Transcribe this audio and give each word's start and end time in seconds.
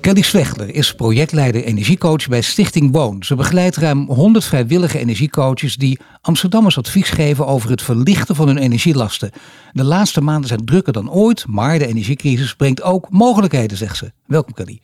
Kelly 0.00 0.22
Swegler 0.22 0.74
is 0.74 0.94
projectleider 0.94 1.64
energiecoach 1.64 2.28
bij 2.28 2.40
Stichting 2.40 2.92
Woon. 2.92 3.22
Ze 3.22 3.34
begeleidt 3.34 3.76
ruim 3.76 4.06
100 4.06 4.44
vrijwillige 4.44 4.98
energiecoaches 4.98 5.76
die 5.76 5.98
Amsterdammers 6.20 6.78
advies 6.78 7.10
geven 7.10 7.46
over 7.46 7.70
het 7.70 7.82
verlichten 7.82 8.34
van 8.34 8.46
hun 8.46 8.58
energielasten. 8.58 9.30
De 9.72 9.84
laatste 9.84 10.20
maanden 10.20 10.48
zijn 10.48 10.64
drukker 10.64 10.92
dan 10.92 11.10
ooit, 11.10 11.46
maar 11.46 11.78
de 11.78 11.86
energiecrisis 11.86 12.54
brengt 12.54 12.82
ook 12.82 13.10
mogelijkheden, 13.10 13.76
zegt 13.76 13.96
ze. 13.96 14.12
Welkom 14.26 14.54
Kelly. 14.54 14.80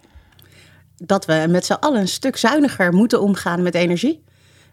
Dat 0.96 1.24
we 1.24 1.46
met 1.48 1.64
z'n 1.64 1.72
allen 1.72 2.00
een 2.00 2.08
stuk 2.08 2.36
zuiniger 2.36 2.92
moeten 2.92 3.20
omgaan 3.20 3.62
met 3.62 3.74
energie. 3.74 4.22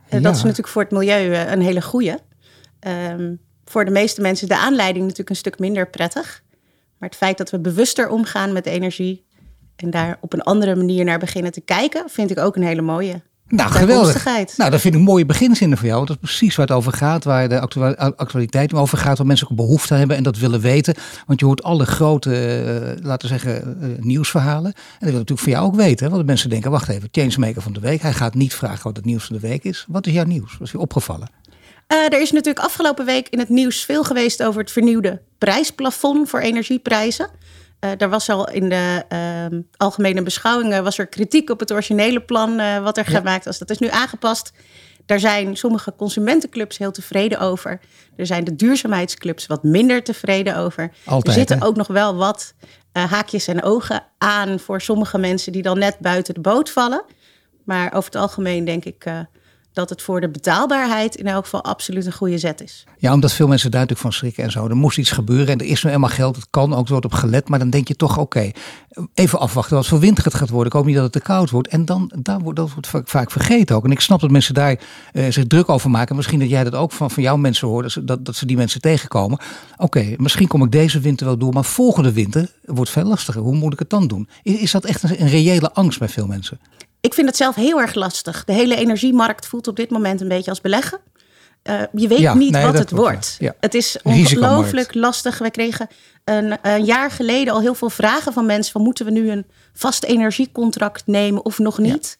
Ja. 0.09 0.19
Dat 0.19 0.35
is 0.35 0.41
natuurlijk 0.41 0.69
voor 0.69 0.81
het 0.81 0.91
milieu 0.91 1.33
eh, 1.33 1.51
een 1.51 1.61
hele 1.61 1.81
goede. 1.81 2.19
Um, 2.87 3.39
voor 3.65 3.85
de 3.85 3.91
meeste 3.91 4.21
mensen 4.21 4.47
is 4.47 4.55
de 4.55 4.61
aanleiding 4.61 5.03
natuurlijk 5.03 5.29
een 5.29 5.35
stuk 5.35 5.59
minder 5.59 5.89
prettig. 5.89 6.43
Maar 6.97 7.09
het 7.09 7.17
feit 7.17 7.37
dat 7.37 7.49
we 7.49 7.59
bewuster 7.59 8.09
omgaan 8.09 8.53
met 8.53 8.65
energie 8.65 9.25
en 9.81 9.89
daar 9.89 10.17
op 10.21 10.33
een 10.33 10.41
andere 10.41 10.75
manier 10.75 11.05
naar 11.05 11.19
beginnen 11.19 11.51
te 11.51 11.61
kijken, 11.61 12.03
vind 12.09 12.31
ik 12.31 12.39
ook 12.39 12.55
een 12.55 12.63
hele 12.63 12.81
mooie. 12.81 13.21
Nou, 13.51 13.71
geweldig. 13.71 14.25
Nou, 14.57 14.71
dat 14.71 14.81
vind 14.81 14.95
ik 14.95 15.01
mooie 15.01 15.25
beginzinnen 15.25 15.77
voor 15.77 15.87
jou. 15.87 16.05
Dat 16.05 16.15
is 16.21 16.21
precies 16.21 16.55
waar 16.55 16.67
het 16.67 16.75
over 16.75 16.93
gaat, 16.93 17.23
waar 17.23 17.49
de 17.49 17.59
actualiteit 18.15 18.73
over 18.73 18.97
gaat, 18.97 19.17
waar 19.17 19.27
mensen 19.27 19.49
ook 19.51 19.57
behoefte 19.57 19.93
hebben 19.93 20.17
en 20.17 20.23
dat 20.23 20.37
willen 20.37 20.61
weten. 20.61 20.95
Want 21.25 21.39
je 21.39 21.45
hoort 21.45 21.63
alle 21.63 21.85
grote, 21.85 22.29
uh, 22.29 23.05
laten 23.05 23.29
we 23.29 23.39
zeggen, 23.39 23.77
uh, 23.81 23.87
nieuwsverhalen. 23.99 24.73
En 24.73 24.97
dat 24.99 25.09
wil 25.09 25.17
natuurlijk 25.17 25.39
voor 25.39 25.51
jou 25.51 25.65
ook 25.65 25.75
weten. 25.75 26.03
Hè? 26.03 26.11
Want 26.11 26.21
de 26.21 26.27
mensen 26.27 26.49
denken, 26.49 26.71
wacht 26.71 26.89
even, 26.89 27.09
changemaker 27.11 27.61
van 27.61 27.73
de 27.73 27.79
week. 27.79 28.01
Hij 28.01 28.13
gaat 28.13 28.33
niet 28.33 28.53
vragen 28.53 28.83
wat 28.83 28.95
het 28.95 29.05
nieuws 29.05 29.23
van 29.23 29.35
de 29.35 29.47
week 29.47 29.63
is. 29.63 29.85
Wat 29.87 30.07
is 30.07 30.13
jouw 30.13 30.25
nieuws? 30.25 30.51
Wat 30.51 30.67
is 30.67 30.71
je 30.71 30.79
opgevallen? 30.79 31.29
Uh, 31.87 32.05
er 32.05 32.21
is 32.21 32.31
natuurlijk 32.31 32.65
afgelopen 32.65 33.05
week 33.05 33.27
in 33.29 33.39
het 33.39 33.49
nieuws 33.49 33.85
veel 33.85 34.03
geweest 34.03 34.43
over 34.43 34.61
het 34.61 34.71
vernieuwde 34.71 35.21
prijsplafond 35.37 36.29
voor 36.29 36.39
energieprijzen. 36.39 37.29
Uh, 37.81 38.01
er 38.01 38.09
was 38.09 38.29
al 38.29 38.49
in 38.49 38.69
de 38.69 39.03
uh, 39.51 39.59
algemene 39.77 40.23
beschouwingen 40.23 40.83
was 40.83 40.97
er 40.97 41.07
kritiek 41.07 41.49
op 41.49 41.59
het 41.59 41.71
originele 41.71 42.21
plan 42.21 42.59
uh, 42.59 42.83
wat 42.83 42.97
er 42.97 43.11
ja. 43.11 43.17
gemaakt 43.17 43.45
was. 43.45 43.57
Dat 43.57 43.69
is 43.69 43.79
nu 43.79 43.87
aangepast. 43.87 44.53
Daar 45.05 45.19
zijn 45.19 45.57
sommige 45.57 45.93
consumentenclubs 45.95 46.77
heel 46.77 46.91
tevreden 46.91 47.39
over. 47.39 47.79
Er 48.15 48.25
zijn 48.25 48.43
de 48.43 48.55
duurzaamheidsclubs 48.55 49.47
wat 49.47 49.63
minder 49.63 50.03
tevreden 50.03 50.57
over. 50.57 50.91
Altijd, 51.05 51.27
er 51.27 51.33
zitten 51.33 51.59
hè? 51.59 51.65
ook 51.65 51.75
nog 51.75 51.87
wel 51.87 52.15
wat 52.15 52.53
haakjes 52.91 53.47
en 53.47 53.63
ogen 53.63 54.03
aan 54.17 54.59
voor 54.59 54.81
sommige 54.81 55.17
mensen 55.17 55.51
die 55.51 55.61
dan 55.61 55.79
net 55.79 55.99
buiten 55.99 56.33
de 56.33 56.39
boot 56.39 56.69
vallen. 56.69 57.03
Maar 57.63 57.93
over 57.93 58.11
het 58.11 58.21
algemeen 58.21 58.65
denk 58.65 58.85
ik 58.85 59.05
dat 59.73 59.89
het 59.89 60.01
voor 60.01 60.21
de 60.21 60.29
betaalbaarheid 60.29 61.15
in 61.15 61.27
elk 61.27 61.43
geval 61.43 61.63
absoluut 61.63 62.05
een 62.05 62.11
goede 62.11 62.37
zet 62.37 62.61
is. 62.61 62.83
Ja, 62.97 63.13
omdat 63.13 63.33
veel 63.33 63.47
mensen 63.47 63.71
daar 63.71 63.79
natuurlijk 63.79 64.07
van 64.07 64.19
schrikken 64.19 64.43
en 64.43 64.51
zo. 64.51 64.67
Er 64.67 64.75
moest 64.75 64.97
iets 64.97 65.11
gebeuren 65.11 65.47
en 65.47 65.59
er 65.59 65.65
is 65.65 65.83
nu 65.83 65.91
eenmaal 65.91 66.09
geld. 66.09 66.35
Het 66.35 66.47
kan 66.49 66.73
ook, 66.73 66.85
er 66.85 66.91
wordt 66.91 67.05
op 67.05 67.13
gelet. 67.13 67.49
Maar 67.49 67.59
dan 67.59 67.69
denk 67.69 67.87
je 67.87 67.95
toch, 67.95 68.17
oké, 68.17 68.51
even 69.13 69.39
afwachten 69.39 69.75
wat 69.75 69.87
voor 69.87 69.99
winter 69.99 70.23
het 70.23 70.33
gaat 70.33 70.49
worden. 70.49 70.67
Ik 70.67 70.73
hoop 70.73 70.85
niet 70.85 70.95
dat 70.95 71.03
het 71.03 71.13
te 71.13 71.19
koud 71.19 71.49
wordt. 71.49 71.67
En 71.67 71.85
dan, 71.85 72.11
daar 72.19 72.39
wordt, 72.39 72.57
dat 72.57 72.73
wordt 72.73 73.09
vaak, 73.09 73.31
vergeten 73.31 73.75
ook. 73.75 73.85
En 73.85 73.91
ik 73.91 73.99
snap 73.99 74.19
dat 74.19 74.31
mensen 74.31 74.53
daar 74.53 74.79
uh, 75.13 75.31
zich 75.31 75.47
druk 75.47 75.69
over 75.69 75.89
maken. 75.89 76.15
Misschien 76.15 76.39
dat 76.39 76.49
jij 76.49 76.63
dat 76.63 76.75
ook 76.75 76.91
van, 76.91 77.11
van 77.11 77.23
jouw 77.23 77.37
mensen 77.37 77.67
hoort, 77.67 77.83
dat 77.83 77.91
ze, 77.91 78.03
dat, 78.03 78.25
dat 78.25 78.35
ze 78.35 78.45
die 78.45 78.57
mensen 78.57 78.81
tegenkomen. 78.81 79.39
Oké, 79.77 80.13
misschien 80.17 80.47
kom 80.47 80.63
ik 80.63 80.71
deze 80.71 80.99
winter 80.99 81.25
wel 81.25 81.37
door, 81.37 81.53
maar 81.53 81.65
volgende 81.65 82.11
winter 82.11 82.51
wordt 82.65 82.91
veel 82.91 83.05
lastiger. 83.05 83.41
Hoe 83.41 83.55
moet 83.55 83.73
ik 83.73 83.79
het 83.79 83.89
dan 83.89 84.07
doen? 84.07 84.29
Is, 84.43 84.59
is 84.59 84.71
dat 84.71 84.85
echt 84.85 85.03
een 85.03 85.27
reële 85.27 85.73
angst 85.73 85.99
bij 85.99 86.09
veel 86.09 86.27
mensen? 86.27 86.59
Ik 87.01 87.13
vind 87.13 87.27
het 87.27 87.37
zelf 87.37 87.55
heel 87.55 87.81
erg 87.81 87.93
lastig. 87.93 88.43
De 88.43 88.53
hele 88.53 88.75
energiemarkt 88.75 89.47
voelt 89.47 89.67
op 89.67 89.75
dit 89.75 89.89
moment 89.89 90.21
een 90.21 90.27
beetje 90.27 90.49
als 90.49 90.61
beleggen. 90.61 90.99
Uh, 91.63 91.81
je 91.93 92.07
weet 92.07 92.19
ja, 92.19 92.33
niet 92.33 92.51
nee, 92.51 92.65
wat 92.65 92.77
het 92.77 92.91
wordt. 92.91 93.35
ja. 93.39 93.55
Het 93.59 93.73
is 93.73 93.97
ongelooflijk 94.03 94.93
lastig. 94.93 95.37
We 95.37 95.51
kregen 95.51 95.87
een, 96.23 96.57
een, 96.61 96.85
jaar 96.85 97.11
geleden 97.11 97.53
al 97.53 97.61
heel 97.61 97.75
veel 97.75 97.89
vragen 97.89 98.33
van 98.33 98.45
mensen: 98.45 98.71
van, 98.71 98.81
moeten 98.81 99.05
we 99.05 99.11
nu 99.11 99.31
een 99.31 99.45
vast 99.73 100.03
energiecontract 100.03 101.07
nemen 101.07 101.45
of 101.45 101.59
nog 101.59 101.77
niet? 101.77 102.17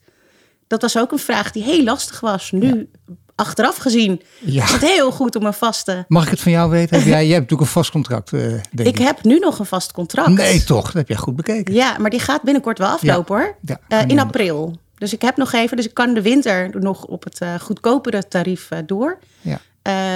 Dat 0.66 0.82
was 0.82 0.98
ook 0.98 1.12
een 1.12 1.18
vraag 1.18 1.50
die 1.50 1.62
heel 1.62 1.82
lastig 1.82 2.20
was. 2.20 2.50
Nu, 2.50 2.90
achteraf 3.34 3.76
gezien, 3.76 4.22
is 4.40 4.70
het 4.70 4.80
heel 4.80 5.12
goed 5.12 5.36
om 5.36 5.46
een 5.46 5.54
vaste. 5.54 6.04
Mag 6.08 6.24
ik 6.24 6.30
het 6.30 6.40
van 6.40 6.52
jou 6.52 6.70
weten? 6.70 6.96
Heb 6.96 7.06
jij, 7.14 7.26
jij 7.26 7.34
hebt 7.34 7.50
natuurlijk 7.50 7.60
een 7.60 7.66
vast 7.66 7.90
contract. 7.90 8.32
Uh, 8.32 8.40
denk 8.40 8.62
ik, 8.70 8.86
ik 8.86 8.98
heb 8.98 9.22
nu 9.22 9.38
nog 9.38 9.58
een 9.58 9.66
vast 9.66 9.92
contract. 9.92 10.28
Nee, 10.28 10.64
toch? 10.64 10.84
Dat 10.84 10.92
heb 10.92 11.08
jij 11.08 11.16
goed 11.16 11.36
bekeken. 11.36 11.74
Ja, 11.74 11.98
maar 11.98 12.10
die 12.10 12.20
gaat 12.20 12.42
binnenkort 12.42 12.78
wel 12.78 12.88
aflopen 12.88 13.36
hoor. 13.36 13.56
Uh, 13.88 14.00
in 14.06 14.18
april. 14.18 14.76
Dus 14.94 15.12
ik 15.12 15.22
heb 15.22 15.36
nog 15.36 15.52
even, 15.52 15.76
dus 15.76 15.86
ik 15.86 15.94
kan 15.94 16.14
de 16.14 16.22
winter 16.22 16.70
nog 16.80 17.04
op 17.04 17.24
het 17.24 17.40
uh, 17.40 17.54
goedkopere 17.54 18.28
tarief 18.28 18.68
door. 18.86 19.18
Ja. 19.40 19.60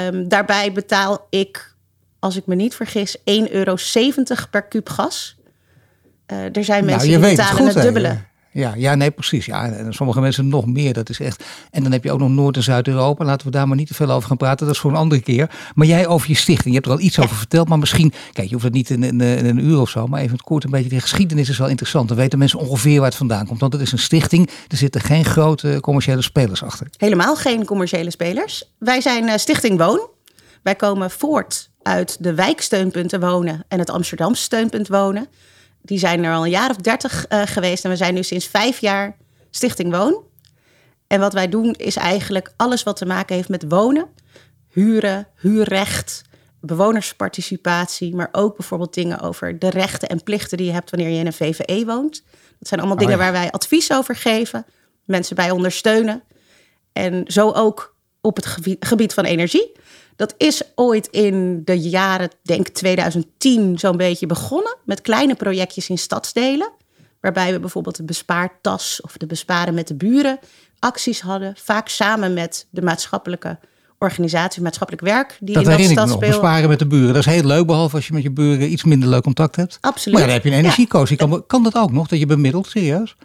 Um, 0.07 0.29
daarbij 0.29 0.73
betaal 0.73 1.27
ik, 1.31 1.75
als 2.19 2.37
ik 2.37 2.47
me 2.47 2.55
niet 2.55 2.75
vergis, 2.75 3.17
1,70 3.19 3.25
euro 3.51 3.77
per 4.51 4.63
kuub 4.63 4.89
gas. 4.89 5.37
Er 6.27 6.65
zijn 6.65 6.85
mensen 6.85 7.09
nou, 7.09 7.21
die 7.21 7.31
betalen 7.31 7.65
het, 7.65 7.73
goed, 7.73 7.83
dubbele. 7.83 8.19
Ja, 8.57 8.75
ja, 8.77 8.95
nee, 8.95 9.11
precies. 9.11 9.47
Ja, 9.47 9.71
en 9.71 9.93
sommige 9.93 10.21
mensen 10.21 10.49
nog 10.49 10.67
meer. 10.67 10.93
Dat 10.93 11.09
is 11.09 11.21
echt. 11.21 11.45
En 11.71 11.83
dan 11.83 11.93
heb 11.93 12.05
je 12.05 12.13
ook 12.13 12.19
nog 12.19 12.29
Noord- 12.29 12.57
en 12.57 12.63
Zuid-Europa. 12.63 13.25
Laten 13.25 13.47
we 13.47 13.53
daar 13.53 13.69
maar 13.69 13.77
niet 13.77 13.87
te 13.87 13.95
veel 13.95 14.11
over 14.11 14.29
gaan 14.29 14.37
praten. 14.37 14.67
Dat 14.67 14.75
is 14.75 14.81
voor 14.81 14.91
een 14.91 14.97
andere 14.97 15.21
keer. 15.21 15.51
Maar 15.75 15.87
jij 15.87 16.07
over 16.07 16.29
je 16.29 16.35
stichting. 16.35 16.69
Je 16.69 16.75
hebt 16.75 16.87
er 16.87 16.93
al 16.93 17.01
iets 17.01 17.17
ja. 17.17 17.23
over 17.23 17.37
verteld. 17.37 17.69
Maar 17.69 17.79
misschien, 17.79 18.13
kijk, 18.33 18.47
je 18.47 18.53
hoeft 18.53 18.65
het 18.65 18.75
niet 18.75 18.91
in, 18.91 19.03
in, 19.03 19.21
in, 19.21 19.47
een 19.47 19.65
uur 19.65 19.81
of 19.81 19.91
zo. 19.91 20.07
Maar 20.07 20.21
even 20.21 20.39
kort 20.39 20.65
een 20.65 20.71
beetje. 20.71 20.89
De 20.89 21.01
geschiedenis 21.01 21.49
is 21.49 21.59
wel 21.59 21.69
interessant. 21.69 22.09
Dan 22.09 22.17
weten 22.17 22.39
mensen 22.39 22.59
ongeveer 22.59 22.97
waar 22.97 23.09
het 23.09 23.19
vandaan 23.19 23.47
komt. 23.47 23.61
Want 23.61 23.73
het 23.73 23.83
is 23.83 23.93
een 23.93 23.99
stichting. 23.99 24.51
Er 24.69 24.77
zitten 24.77 25.01
geen 25.01 25.25
grote 25.25 25.79
commerciële 25.81 26.23
spelers 26.23 26.63
achter. 26.63 26.87
Helemaal 26.97 27.37
geen 27.37 27.65
commerciële 27.65 28.11
spelers. 28.11 28.71
Wij 28.79 29.01
zijn 29.01 29.25
uh, 29.25 29.35
Stichting 29.37 29.79
Woon. 29.79 30.09
Wij 30.63 30.75
komen 30.75 31.11
voort 31.11 31.71
uit 31.83 32.17
de 32.21 32.35
wijksteunpunten 32.35 33.21
wonen 33.21 33.65
en 33.69 33.79
het 33.79 33.91
Amsterdam 33.91 34.35
steunpunt 34.35 34.89
wonen. 34.89 35.29
Die 35.87 35.99
zijn 35.99 36.25
er 36.25 36.35
al 36.35 36.45
een 36.45 36.51
jaar 36.51 36.71
of 36.71 36.77
dertig 36.77 37.27
uh, 37.29 37.43
geweest. 37.45 37.85
En 37.85 37.91
we 37.91 37.97
zijn 37.97 38.15
nu 38.15 38.23
sinds 38.23 38.47
vijf 38.47 38.79
jaar 38.79 39.17
Stichting 39.51 39.97
Woon. 39.97 40.23
En 41.07 41.21
wat 41.21 41.33
wij 41.33 41.49
doen 41.49 41.73
is 41.73 41.97
eigenlijk 41.97 42.53
alles 42.57 42.83
wat 42.83 42.97
te 42.97 43.07
maken 43.07 43.37
heeft 43.37 43.49
met 43.49 43.65
wonen. 43.69 44.07
Huren, 44.69 45.29
huurrecht, 45.37 46.23
bewonersparticipatie. 46.61 48.15
Maar 48.15 48.29
ook 48.33 48.57
bijvoorbeeld 48.57 48.95
dingen 48.95 49.21
over 49.21 49.59
de 49.59 49.71
rechten 49.71 50.09
en 50.09 50.23
plichten 50.23 50.57
die 50.57 50.67
je 50.67 50.73
hebt 50.73 50.91
wanneer 50.91 51.09
je 51.09 51.19
in 51.19 51.27
een 51.27 51.33
VVE 51.33 51.85
woont. 51.85 52.23
Dat 52.59 52.69
zijn 52.69 52.81
allemaal 52.81 52.99
Oh, 52.99 53.03
dingen 53.03 53.19
ja. 53.19 53.25
waar 53.25 53.41
wij 53.41 53.51
advies 53.51 53.93
over 53.93 54.17
geven. 54.17 54.67
Mensen 55.05 55.37
bij 55.37 55.51
ondersteunen. 55.51 56.23
En 56.93 57.23
zo 57.27 57.51
ook 57.51 57.96
op 58.27 58.37
het 58.37 58.47
gebied, 58.47 58.85
gebied 58.85 59.15
van 59.15 59.25
energie. 59.25 59.73
Dat 60.17 60.35
is 60.37 60.63
ooit 60.75 61.07
in 61.07 61.63
de 61.65 61.81
jaren, 61.81 62.31
denk 62.43 62.69
2010, 62.69 63.79
zo'n 63.79 63.97
beetje 63.97 64.27
begonnen. 64.27 64.77
Met 64.85 65.01
kleine 65.01 65.35
projectjes 65.35 65.89
in 65.89 65.99
stadsdelen. 65.99 66.73
Waarbij 67.21 67.53
we 67.53 67.61
bijvoorbeeld 67.61 67.97
de 67.97 68.05
bespaartas 68.05 69.01
of 69.01 69.17
de 69.17 69.27
besparen 69.27 69.75
met 69.75 69.89
de 69.89 69.95
buren 69.95 70.39
acties 70.79 71.21
hadden. 71.21 71.55
Vaak 71.57 71.89
samen 71.89 72.35
met 72.35 72.67
de 72.71 72.83
maatschappelijke 72.83 73.59
organisatie, 73.99 74.63
maatschappelijk 74.63 75.05
werk. 75.05 75.37
Die 75.41 75.55
Dat 75.55 75.65
in 75.65 75.95
dat 75.95 76.05
ik 76.05 76.11
nog. 76.11 76.19
Besparen 76.19 76.69
met 76.69 76.79
de 76.79 76.87
buren. 76.87 77.15
Dat 77.15 77.27
is 77.27 77.33
heel 77.33 77.45
leuk. 77.45 77.67
Behalve 77.67 77.97
als 77.97 78.07
je 78.07 78.13
met 78.13 78.23
je 78.23 78.31
buren 78.31 78.73
iets 78.73 78.85
minder 78.85 79.09
leuk 79.09 79.23
contact 79.23 79.57
hebt. 79.57 79.79
Absoluut. 79.81 80.19
Maar 80.19 80.29
ja, 80.29 80.35
dan 80.35 80.43
heb 80.43 80.45
je 80.45 80.51
een 80.51 80.65
energiecoach. 80.65 81.09
Die 81.09 81.17
Kan, 81.17 81.47
kan 81.47 81.63
dat 81.63 81.75
ook 81.75 81.93
nog? 81.93 82.09
Dat 82.09 82.19
je 82.19 82.27
bemiddelt? 82.27 82.67
Serieus? 82.67 83.17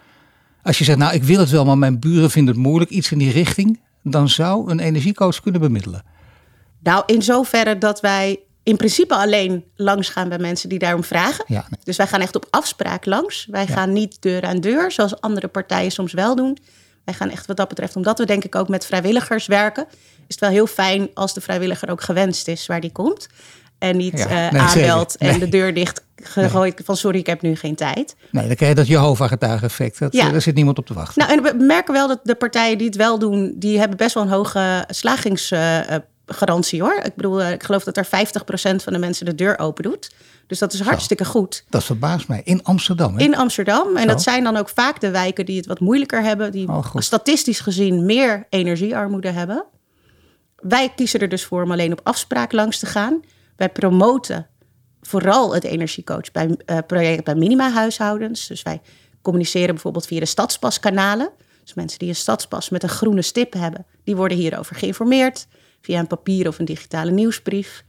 Als 0.63 0.77
je 0.77 0.83
zegt, 0.83 0.97
nou 0.97 1.13
ik 1.13 1.23
wil 1.23 1.39
het 1.39 1.49
wel, 1.49 1.65
maar 1.65 1.77
mijn 1.77 1.99
buren 1.99 2.31
vinden 2.31 2.53
het 2.53 2.63
moeilijk. 2.63 2.91
Iets 2.91 3.11
in 3.11 3.17
die 3.17 3.31
richting. 3.31 3.79
Dan 4.03 4.29
zou 4.29 4.71
een 4.71 4.79
energiecoach 4.79 5.39
kunnen 5.41 5.61
bemiddelen. 5.61 6.03
Nou, 6.83 7.03
in 7.05 7.21
zoverre 7.21 7.77
dat 7.77 7.99
wij 8.01 8.39
in 8.63 8.77
principe 8.77 9.15
alleen 9.15 9.63
langs 9.75 10.09
gaan 10.09 10.29
bij 10.29 10.37
mensen 10.37 10.69
die 10.69 10.79
daarom 10.79 11.03
vragen. 11.03 11.45
Ja, 11.47 11.65
nee. 11.69 11.79
Dus 11.83 11.97
wij 11.97 12.07
gaan 12.07 12.21
echt 12.21 12.35
op 12.35 12.47
afspraak 12.49 13.05
langs. 13.05 13.47
Wij 13.51 13.65
Ja. 13.67 13.73
gaan 13.73 13.93
niet 13.93 14.21
deur 14.21 14.43
aan 14.43 14.59
deur, 14.59 14.91
zoals 14.91 15.21
andere 15.21 15.47
partijen 15.47 15.91
soms 15.91 16.13
wel 16.13 16.35
doen. 16.35 16.57
Wij 17.05 17.13
gaan 17.13 17.29
echt 17.29 17.45
wat 17.45 17.57
dat 17.57 17.67
betreft, 17.67 17.95
omdat 17.95 18.17
we 18.19 18.25
denk 18.25 18.43
ik 18.43 18.55
ook 18.55 18.67
met 18.69 18.85
vrijwilligers 18.85 19.45
werken, 19.47 19.85
is 19.91 19.95
het 20.27 20.39
wel 20.39 20.49
heel 20.49 20.67
fijn 20.67 21.09
als 21.13 21.33
de 21.33 21.41
vrijwilliger 21.41 21.89
ook 21.89 22.01
gewenst 22.01 22.47
is 22.47 22.65
waar 22.65 22.81
die 22.81 22.91
komt. 22.91 23.27
En 23.77 23.97
niet 23.97 24.17
Ja, 24.19 24.51
eh, 24.51 24.67
aanbelt 24.67 25.17
en 25.17 25.27
Nee. 25.29 25.39
de 25.39 25.49
deur 25.49 25.73
dicht 25.73 26.03
gegooid 26.23 26.81
van 26.85 26.97
sorry, 26.97 27.19
ik 27.19 27.25
heb 27.25 27.41
nu 27.41 27.55
geen 27.55 27.75
tijd. 27.75 28.15
Nee, 28.31 28.47
dan 28.47 28.55
krijg 28.55 28.71
je 28.71 28.77
dat 28.77 28.87
Jehovah-getuige-effect. 28.87 29.99
Dat, 29.99 30.13
Ja. 30.13 30.29
Daar 30.29 30.41
zit 30.41 30.55
niemand 30.55 30.77
op 30.77 30.85
te 30.85 30.93
wachten. 30.93 31.27
Nou, 31.27 31.37
en 31.37 31.43
we 31.57 31.63
merken 31.63 31.93
wel 31.93 32.07
dat 32.07 32.19
de 32.23 32.35
partijen 32.35 32.77
die 32.77 32.87
het 32.87 32.95
wel 32.95 33.19
doen, 33.19 33.53
die 33.57 33.79
hebben 33.79 33.97
best 33.97 34.13
wel 34.13 34.23
een 34.23 34.29
hoge 34.29 34.85
slagingsgarantie 34.87 36.81
hoor. 36.81 37.01
Ik 37.03 37.15
bedoel, 37.15 37.41
eh, 37.41 37.51
ik 37.51 37.63
geloof 37.63 37.83
dat 37.83 37.97
er 37.97 38.05
50% 38.05 38.83
van 38.83 38.93
de 38.93 38.99
mensen 38.99 39.25
de 39.25 39.35
deur 39.35 39.59
open 39.59 39.83
doet. 39.83 40.11
Dus 40.47 40.59
dat 40.59 40.73
is 40.73 40.79
hartstikke 40.81 41.25
goed. 41.25 41.63
Dat 41.69 41.83
verbaast 41.83 42.27
mij. 42.27 42.41
In 42.43 42.63
Amsterdam. 42.63 43.17
Hè? 43.17 43.23
In 43.23 43.35
Amsterdam. 43.35 43.95
En 43.95 44.01
Zo. 44.01 44.07
dat 44.07 44.21
zijn 44.21 44.43
dan 44.43 44.57
ook 44.57 44.69
vaak 44.69 44.99
de 45.01 45.11
wijken 45.11 45.45
die 45.45 45.57
het 45.57 45.65
wat 45.65 45.79
moeilijker 45.79 46.21
hebben. 46.23 46.51
Die 46.51 46.67
Oh, 46.67 46.85
statistisch 46.95 47.59
gezien 47.59 48.05
meer 48.05 48.45
energiearmoede 48.49 49.29
hebben. 49.31 49.65
wij 50.55 50.91
kiezen 50.95 51.19
er 51.19 51.29
dus 51.29 51.45
voor 51.45 51.63
om 51.63 51.71
alleen 51.71 51.91
op 51.91 51.99
afspraak 52.03 52.51
langs 52.51 52.79
te 52.79 52.85
gaan. 52.85 53.21
Wij 53.55 53.69
promoten 53.69 54.47
vooral 55.01 55.53
het 55.53 55.63
energiecoach 55.63 56.31
bij 56.31 56.47
uh, 56.47 56.77
projecten 56.87 57.23
bij 57.23 57.35
minima-huishoudens. 57.35 58.47
Dus 58.47 58.61
wij 58.61 58.81
communiceren 59.21 59.73
bijvoorbeeld 59.73 60.07
via 60.07 60.19
de 60.19 60.25
stadspaskanalen. 60.25 61.29
Dus 61.63 61.73
mensen 61.73 61.99
die 61.99 62.09
een 62.09 62.15
stadspas 62.15 62.69
met 62.69 62.83
een 62.83 62.89
groene 62.89 63.21
stip 63.21 63.53
hebben, 63.53 63.85
die 64.03 64.15
worden 64.15 64.37
hierover 64.37 64.75
geïnformeerd 64.75 65.47
via 65.81 65.99
een 65.99 66.07
papier 66.07 66.47
of 66.47 66.59
een 66.59 66.65
digitale 66.65 67.11
nieuwsbrief. 67.11 67.83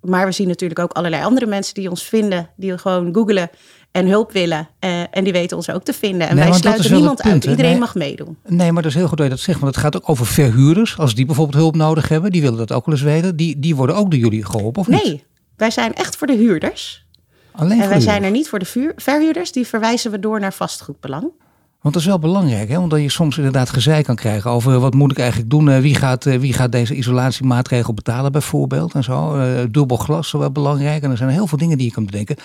Maar 0.00 0.26
we 0.26 0.32
zien 0.32 0.48
natuurlijk 0.48 0.80
ook 0.80 0.92
allerlei 0.92 1.24
andere 1.24 1.46
mensen 1.46 1.74
die 1.74 1.90
ons 1.90 2.02
vinden, 2.02 2.50
die 2.56 2.78
gewoon 2.78 3.14
googelen 3.14 3.50
en 3.90 4.06
hulp 4.06 4.32
willen. 4.32 4.68
Uh, 4.80 5.00
en 5.10 5.24
die 5.24 5.32
weten 5.32 5.56
ons 5.56 5.70
ook 5.70 5.82
te 5.82 5.92
vinden. 5.92 6.28
En 6.28 6.36
wij 6.36 6.52
sluiten 6.52 6.92
niemand 6.92 7.22
uit. 7.22 7.44
Iedereen 7.44 7.78
mag 7.78 7.94
meedoen. 7.94 8.36
Nee, 8.46 8.72
maar 8.72 8.82
dat 8.82 8.90
is 8.90 8.96
heel 8.96 9.08
goed 9.08 9.16
dat 9.16 9.26
je 9.26 9.32
dat 9.32 9.42
zegt. 9.42 9.60
Want 9.60 9.74
het 9.74 9.84
gaat 9.84 9.96
ook 9.96 10.08
over 10.08 10.26
verhuurders. 10.26 10.98
Als 10.98 11.14
die 11.14 11.26
bijvoorbeeld 11.26 11.56
hulp 11.56 11.76
nodig 11.76 12.08
hebben, 12.08 12.30
die 12.30 12.42
willen 12.42 12.58
dat 12.58 12.72
ook 12.72 12.86
wel 12.86 12.94
eens 12.94 13.04
weten. 13.04 13.36
Die, 13.36 13.58
die 13.58 13.76
worden 13.76 13.96
ook 13.96 14.10
door 14.10 14.20
jullie 14.20 14.44
geholpen, 14.44 14.80
of 14.80 14.88
niet? 14.88 15.04
Nee, 15.04 15.24
wij 15.60 15.70
zijn 15.70 15.94
echt 15.94 16.16
voor 16.16 16.26
de 16.26 16.36
huurders. 16.36 17.04
Alleen 17.50 17.80
en 17.80 17.88
wij 17.88 18.00
zijn 18.00 18.22
er 18.22 18.30
niet 18.30 18.48
voor 18.48 18.58
de 18.58 18.92
verhuurders. 18.96 19.52
Die 19.52 19.66
verwijzen 19.66 20.10
we 20.10 20.18
door 20.18 20.40
naar 20.40 20.52
vastgoedbelang. 20.52 21.22
Want 21.80 21.94
dat 21.94 22.02
is 22.02 22.08
wel 22.08 22.18
belangrijk, 22.18 22.68
hè? 22.68 22.78
omdat 22.78 23.00
je 23.00 23.10
soms 23.10 23.36
inderdaad 23.36 23.70
gezeik 23.70 24.04
kan 24.04 24.16
krijgen 24.16 24.50
over 24.50 24.80
wat 24.80 24.94
moet 24.94 25.10
ik 25.10 25.18
eigenlijk 25.18 25.50
doen, 25.50 25.70
eh, 25.70 25.80
wie 25.80 25.94
gaat, 25.94 26.26
eh, 26.26 26.38
wie 26.38 26.52
gaat 26.52 26.72
deze 26.72 26.94
isolatiemaatregel 26.94 27.94
betalen 27.94 28.32
bijvoorbeeld 28.32 28.94
en 28.94 29.04
zo. 29.04 29.38
Dubbel 29.70 29.96
glas 29.96 30.26
is 30.26 30.32
wel 30.32 30.52
belangrijk 30.52 31.02
en 31.02 31.10
er 31.10 31.16
zijn 31.16 31.30
heel 31.30 31.46
veel 31.46 31.58
dingen 31.58 31.76
die 31.76 31.86
je 31.86 31.92
kan 31.92 32.04
bedenken. 32.04 32.36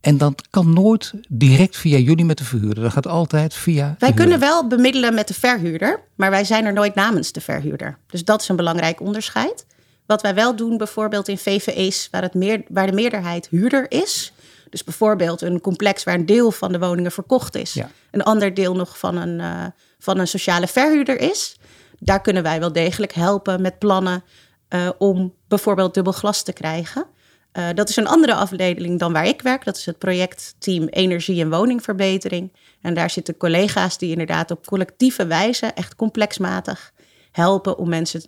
En 0.00 0.18
dat 0.18 0.48
kan 0.50 0.72
nooit 0.72 1.12
direct 1.28 1.76
via 1.76 1.98
jullie 1.98 2.24
met 2.24 2.38
de 2.38 2.44
verhuurder. 2.44 2.82
Dat 2.82 2.92
gaat 2.92 3.06
altijd 3.06 3.54
via. 3.54 3.96
Wij 3.98 4.12
kunnen 4.12 4.40
wel 4.40 4.66
bemiddelen 4.66 5.14
met 5.14 5.28
de 5.28 5.34
verhuurder, 5.34 6.00
maar 6.14 6.30
wij 6.30 6.44
zijn 6.44 6.64
er 6.64 6.72
nooit 6.72 6.94
namens 6.94 7.32
de 7.32 7.40
verhuurder. 7.40 7.98
Dus 8.06 8.24
dat 8.24 8.40
is 8.40 8.48
een 8.48 8.56
belangrijk 8.56 9.00
onderscheid. 9.00 9.66
Wat 10.06 10.22
wij 10.22 10.34
wel 10.34 10.56
doen, 10.56 10.76
bijvoorbeeld 10.76 11.28
in 11.28 11.38
VVE's, 11.38 12.08
waar, 12.10 12.22
het 12.22 12.34
meer, 12.34 12.62
waar 12.68 12.86
de 12.86 12.92
meerderheid 12.92 13.48
huurder 13.50 13.90
is, 13.90 14.32
dus 14.70 14.84
bijvoorbeeld 14.84 15.40
een 15.40 15.60
complex 15.60 16.04
waar 16.04 16.14
een 16.14 16.26
deel 16.26 16.50
van 16.50 16.72
de 16.72 16.78
woningen 16.78 17.12
verkocht 17.12 17.54
is, 17.54 17.78
een 18.10 18.22
ander 18.22 18.54
deel 18.54 18.74
nog 18.74 18.98
van 18.98 19.16
een, 19.16 19.38
uh, 19.38 19.66
van 19.98 20.18
een 20.18 20.28
sociale 20.28 20.66
verhuurder 20.66 21.20
is. 21.20 21.56
Daar 21.98 22.20
kunnen 22.20 22.42
wij 22.42 22.60
wel 22.60 22.72
degelijk 22.72 23.12
helpen 23.12 23.62
met 23.62 23.78
plannen 23.78 24.24
uh, 24.68 24.88
om 24.98 25.34
bijvoorbeeld 25.48 25.94
dubbel 25.94 26.12
glas 26.12 26.42
te 26.42 26.52
krijgen. 26.52 27.06
Uh, 27.52 27.68
dat 27.74 27.88
is 27.88 27.96
een 27.96 28.06
andere 28.06 28.34
afdeling 28.34 28.98
dan 28.98 29.12
waar 29.12 29.26
ik 29.26 29.42
werk. 29.42 29.64
Dat 29.64 29.76
is 29.76 29.86
het 29.86 29.98
projectteam 29.98 30.86
Energie 30.86 31.40
en 31.40 31.50
Woningverbetering. 31.50 32.52
En 32.80 32.94
daar 32.94 33.10
zitten 33.10 33.36
collega's 33.36 33.98
die 33.98 34.10
inderdaad 34.10 34.50
op 34.50 34.66
collectieve 34.66 35.26
wijze, 35.26 35.66
echt 35.66 35.96
complexmatig, 35.96 36.92
helpen 37.32 37.78
om 37.78 37.88
mensen 37.88 38.22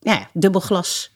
ja, 0.00 0.28
dubbel 0.32 0.60
glas 0.60 1.12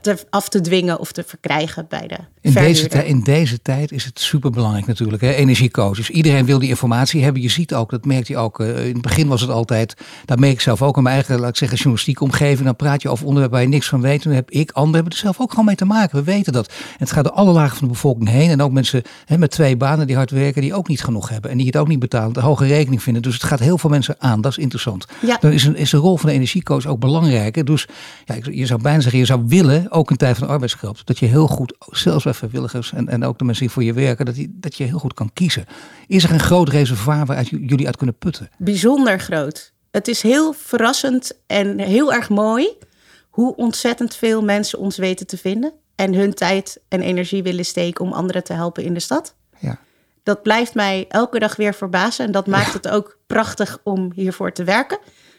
te, 0.00 0.26
af 0.30 0.48
te 0.48 0.60
dwingen 0.60 0.98
of 0.98 1.12
te 1.12 1.24
verkrijgen 1.26 1.86
bij 1.88 2.06
de 2.06 2.18
in 2.40 2.52
deze, 2.52 2.88
in 3.06 3.20
deze 3.20 3.62
tijd 3.62 3.92
is 3.92 4.04
het 4.04 4.20
superbelangrijk 4.20 4.86
natuurlijk, 4.86 5.22
hè? 5.22 5.32
energiecoaches. 5.32 6.10
Iedereen 6.10 6.46
wil 6.46 6.58
die 6.58 6.68
informatie 6.68 7.22
hebben. 7.22 7.42
Je 7.42 7.48
ziet 7.48 7.74
ook, 7.74 7.90
dat 7.90 8.04
merkt 8.04 8.26
je 8.26 8.36
ook, 8.36 8.60
uh, 8.60 8.86
in 8.86 8.92
het 8.92 9.02
begin 9.02 9.28
was 9.28 9.40
het 9.40 9.50
altijd, 9.50 9.94
dat 10.24 10.38
merk 10.38 10.52
ik 10.52 10.60
zelf 10.60 10.82
ook 10.82 10.96
in 10.96 11.02
mijn 11.02 11.14
eigen, 11.14 11.40
laat 11.40 11.48
ik 11.48 11.56
zeggen, 11.56 11.76
journalistieke 11.76 12.22
omgeving. 12.22 12.64
Dan 12.64 12.76
praat 12.76 13.02
je 13.02 13.08
over 13.08 13.24
onderwerpen 13.24 13.58
waar 13.58 13.68
je 13.68 13.74
niks 13.74 13.88
van 13.88 14.00
weet. 14.00 14.22
Dan 14.22 14.32
heb 14.32 14.50
ik, 14.50 14.70
anderen 14.70 14.94
hebben 14.94 15.12
er 15.12 15.18
zelf 15.18 15.40
ook 15.40 15.50
gewoon 15.50 15.64
mee 15.64 15.74
te 15.74 15.84
maken. 15.84 16.18
We 16.18 16.24
weten 16.24 16.52
dat. 16.52 16.68
En 16.68 16.74
het 16.98 17.12
gaat 17.12 17.24
door 17.24 17.32
alle 17.32 17.52
lagen 17.52 17.76
van 17.76 17.86
de 17.86 17.92
bevolking 17.92 18.28
heen. 18.28 18.50
En 18.50 18.62
ook 18.62 18.72
mensen 18.72 19.02
hè, 19.24 19.38
met 19.38 19.50
twee 19.50 19.76
banen 19.76 20.06
die 20.06 20.16
hard 20.16 20.30
werken, 20.30 20.62
die 20.62 20.74
ook 20.74 20.88
niet 20.88 21.04
genoeg 21.04 21.28
hebben. 21.28 21.50
En 21.50 21.56
die 21.56 21.66
het 21.66 21.76
ook 21.76 21.88
niet 21.88 21.98
betalen, 21.98 22.32
de 22.32 22.40
hoge 22.40 22.66
rekening 22.66 23.02
vinden. 23.02 23.22
Dus 23.22 23.34
het 23.34 23.42
gaat 23.42 23.60
heel 23.60 23.78
veel 23.78 23.90
mensen 23.90 24.14
aan. 24.18 24.40
Dat 24.40 24.50
is 24.50 24.58
interessant. 24.58 25.06
Ja. 25.20 25.36
Dan 25.40 25.52
is, 25.52 25.64
een, 25.64 25.76
is 25.76 25.90
de 25.90 25.96
rol 25.96 26.16
van 26.16 26.28
de 26.28 26.34
energiecoach 26.34 26.86
ook 26.86 27.00
belangrijker. 27.00 27.64
Dus 27.64 27.86
ja, 28.24 28.34
je 28.50 28.66
zou 28.66 28.82
bijna 28.82 29.00
zeggen, 29.00 29.20
je 29.20 29.26
zou 29.26 29.42
willen, 29.46 29.67
ook 29.88 30.10
in 30.10 30.16
tijd 30.16 30.38
van 30.38 30.48
arbeidsgeld, 30.48 31.06
dat 31.06 31.18
je 31.18 31.26
heel 31.26 31.46
goed, 31.46 31.76
zelfs 31.90 32.24
bij 32.24 32.34
vrijwilligers 32.34 32.92
en, 32.92 33.08
en 33.08 33.24
ook 33.24 33.38
de 33.38 33.44
mensen 33.44 33.64
die 33.64 33.72
voor 33.72 33.84
je 33.84 33.92
werken, 33.92 34.24
dat, 34.24 34.34
die, 34.34 34.56
dat 34.60 34.76
je 34.76 34.84
heel 34.84 34.98
goed 34.98 35.14
kan 35.14 35.32
kiezen. 35.32 35.64
Is 36.06 36.24
er 36.24 36.30
een 36.30 36.40
groot 36.40 36.68
reservoir 36.68 37.26
waar 37.26 37.42
jullie 37.42 37.86
uit 37.86 37.96
kunnen 37.96 38.18
putten? 38.18 38.48
Bijzonder 38.58 39.20
groot. 39.20 39.72
Het 39.90 40.08
is 40.08 40.22
heel 40.22 40.52
verrassend 40.52 41.32
en 41.46 41.78
heel 41.78 42.12
erg 42.12 42.28
mooi 42.28 42.68
hoe 43.28 43.56
ontzettend 43.56 44.14
veel 44.14 44.42
mensen 44.42 44.78
ons 44.78 44.96
weten 44.96 45.26
te 45.26 45.38
vinden 45.38 45.72
en 45.94 46.14
hun 46.14 46.34
tijd 46.34 46.80
en 46.88 47.00
energie 47.00 47.42
willen 47.42 47.64
steken 47.64 48.04
om 48.04 48.12
anderen 48.12 48.44
te 48.44 48.52
helpen 48.52 48.84
in 48.84 48.94
de 48.94 49.00
stad. 49.00 49.34
Ja. 49.58 49.78
Dat 50.22 50.42
blijft 50.42 50.74
mij 50.74 51.04
elke 51.08 51.38
dag 51.38 51.56
weer 51.56 51.74
verbazen 51.74 52.26
en 52.26 52.32
dat 52.32 52.46
maakt 52.46 52.72
het 52.72 52.88
ook 52.88 53.18
prachtig 53.26 53.78
om 53.82 54.12
hiervoor 54.14 54.52
te 54.52 54.64
werken. 54.64 54.98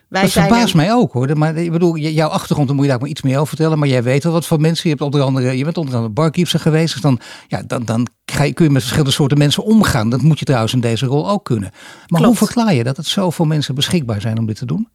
Wij 0.10 0.22
dat 0.22 0.32
verbaast 0.32 0.76
mij 0.76 0.94
ook 0.94 1.14
hoor. 1.14 1.38
Maar 1.38 1.56
ik 1.56 1.72
bedoel, 1.72 1.98
jouw 1.98 2.30
achtergrond, 2.30 2.68
daar 2.68 2.76
moet 2.76 2.86
je 2.86 2.92
daar 2.92 3.00
maar 3.00 3.10
iets 3.10 3.22
meer 3.22 3.36
over 3.36 3.48
vertellen. 3.48 3.80
Maar 3.80 3.88
jij 3.88 4.04
weet 4.04 4.24
wel 4.24 4.34
wat 4.34 4.46
voor 4.46 4.60
mensen. 4.60 4.84
Je, 4.84 4.90
hebt 4.90 5.02
onder 5.02 5.22
andere, 5.22 5.58
je 5.58 5.64
bent 5.64 5.78
onder 5.78 5.96
andere 5.96 6.14
barkeeper 6.14 6.60
geweest. 6.60 6.94
Dus 6.94 7.02
dan, 7.02 7.20
ja, 7.48 7.64
dan, 7.68 7.86
dan 7.86 8.08
ga 8.26 8.44
je, 8.44 8.54
kun 8.54 8.66
je 8.66 8.72
met 8.72 8.82
verschillende 8.82 9.14
soorten 9.14 9.38
mensen 9.38 9.64
omgaan. 9.64 10.10
Dat 10.10 10.22
moet 10.22 10.40
je 10.40 10.46
trouwens 10.46 10.74
in 10.74 10.80
deze 10.80 11.06
rol 11.06 11.30
ook 11.30 11.46
kunnen. 11.46 11.72
Maar 12.08 12.24
hoe 12.24 12.36
verklaar 12.36 12.74
je 12.74 12.84
dat 12.84 12.98
het 12.98 13.06
zoveel 13.06 13.46
mensen 13.46 13.76
beschikbaar 13.76 14.22
zijn 14.22 14.40
om 14.40 14.46
dit 14.46 14.58
te 14.58 14.66
doen? 14.66 14.88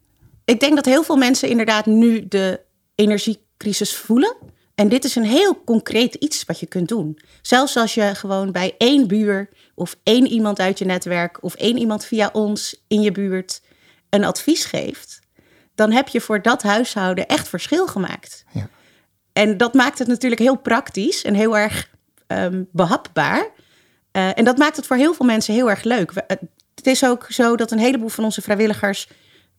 Ik 0.45 0.59
denk 0.59 0.75
dat 0.75 0.85
heel 0.85 1.03
veel 1.03 1.17
mensen 1.17 1.49
inderdaad 1.49 1.85
nu 1.85 2.27
de 2.27 2.61
energiecrisis 2.95 3.95
voelen. 3.95 4.35
En 4.75 4.89
dit 4.89 5.03
is 5.03 5.15
een 5.15 5.25
heel 5.25 5.63
concreet 5.65 6.15
iets 6.15 6.43
wat 6.43 6.59
je 6.59 6.65
kunt 6.65 6.87
doen. 6.87 7.19
Zelfs 7.41 7.77
als 7.77 7.93
je 7.93 8.11
gewoon 8.15 8.51
bij 8.51 8.75
één 8.77 9.07
buur 9.07 9.49
of 9.75 9.95
één 10.03 10.27
iemand 10.27 10.59
uit 10.59 10.79
je 10.79 10.85
netwerk 10.85 11.43
of 11.43 11.53
één 11.53 11.77
iemand 11.77 12.05
via 12.05 12.29
ons 12.33 12.83
in 12.87 13.01
je 13.01 13.11
buurt 13.11 13.61
een 14.15 14.25
advies 14.25 14.65
geeft, 14.65 15.19
dan 15.75 15.91
heb 15.91 16.07
je 16.07 16.21
voor 16.21 16.41
dat 16.41 16.63
huishouden 16.63 17.27
echt 17.27 17.47
verschil 17.47 17.87
gemaakt. 17.87 18.43
Ja. 18.51 18.69
En 19.33 19.57
dat 19.57 19.73
maakt 19.73 19.99
het 19.99 20.07
natuurlijk 20.07 20.41
heel 20.41 20.57
praktisch 20.57 21.23
en 21.23 21.33
heel 21.33 21.57
erg 21.57 21.89
um, 22.27 22.67
behapbaar. 22.71 23.49
Uh, 24.11 24.37
en 24.37 24.45
dat 24.45 24.57
maakt 24.57 24.75
het 24.75 24.87
voor 24.87 24.97
heel 24.97 25.13
veel 25.13 25.25
mensen 25.25 25.53
heel 25.53 25.69
erg 25.69 25.83
leuk. 25.83 26.11
het 26.75 26.87
is 26.87 27.05
ook 27.05 27.25
zo 27.29 27.55
dat 27.55 27.71
een 27.71 27.79
heleboel 27.79 28.09
van 28.09 28.23
onze 28.23 28.41
vrijwilligers 28.41 29.07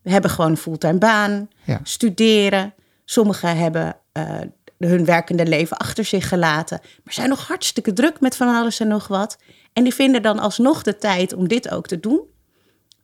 hebben 0.02 0.30
gewoon 0.30 0.50
een 0.50 0.56
fulltime 0.56 0.98
baan, 0.98 1.48
ja. 1.64 1.80
studeren. 1.82 2.74
Sommigen 3.04 3.56
hebben 3.56 3.96
uh, 4.12 4.40
hun 4.78 5.04
werkende 5.04 5.46
leven 5.46 5.76
achter 5.76 6.04
zich 6.04 6.28
gelaten, 6.28 6.80
maar 7.04 7.14
zijn 7.14 7.28
nog 7.28 7.46
hartstikke 7.46 7.92
druk 7.92 8.20
met 8.20 8.36
van 8.36 8.54
alles 8.54 8.80
en 8.80 8.88
nog 8.88 9.08
wat. 9.08 9.38
En 9.72 9.82
die 9.82 9.94
vinden 9.94 10.22
dan 10.22 10.38
alsnog 10.38 10.82
de 10.82 10.98
tijd 10.98 11.32
om 11.32 11.48
dit 11.48 11.70
ook 11.70 11.86
te 11.86 12.00
doen. 12.00 12.20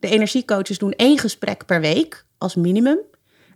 De 0.03 0.09
energiecoaches 0.09 0.77
doen 0.77 0.91
één 0.91 1.17
gesprek 1.17 1.65
per 1.65 1.81
week 1.81 2.25
als 2.37 2.55
minimum. 2.55 2.99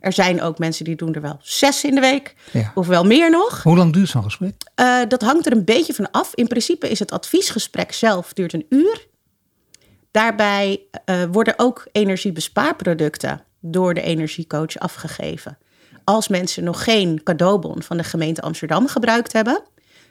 Er 0.00 0.12
zijn 0.12 0.42
ook 0.42 0.58
mensen 0.58 0.84
die 0.84 0.96
doen 0.96 1.14
er 1.14 1.20
wel 1.20 1.38
zes 1.40 1.84
in 1.84 1.94
de 1.94 2.00
week, 2.00 2.34
of 2.74 2.86
wel 2.86 3.04
meer 3.04 3.30
nog. 3.30 3.62
Hoe 3.62 3.76
lang 3.76 3.92
duurt 3.92 4.08
zo'n 4.08 4.22
gesprek? 4.22 4.54
Uh, 4.80 5.00
dat 5.08 5.22
hangt 5.22 5.46
er 5.46 5.52
een 5.52 5.64
beetje 5.64 5.94
van 5.94 6.10
af. 6.10 6.34
In 6.34 6.46
principe 6.46 6.88
is 6.88 6.98
het 6.98 7.10
adviesgesprek 7.10 7.92
zelf 7.92 8.32
duurt 8.32 8.52
een 8.52 8.66
uur. 8.68 9.06
Daarbij 10.10 10.80
uh, 11.06 11.22
worden 11.32 11.54
ook 11.56 11.86
energiebespaarproducten 11.92 13.44
door 13.60 13.94
de 13.94 14.02
energiecoach 14.02 14.78
afgegeven. 14.78 15.58
Als 16.04 16.28
mensen 16.28 16.64
nog 16.64 16.84
geen 16.84 17.22
cadeaubon 17.22 17.82
van 17.82 17.96
de 17.96 18.04
gemeente 18.04 18.40
Amsterdam 18.40 18.88
gebruikt 18.88 19.32
hebben, 19.32 19.62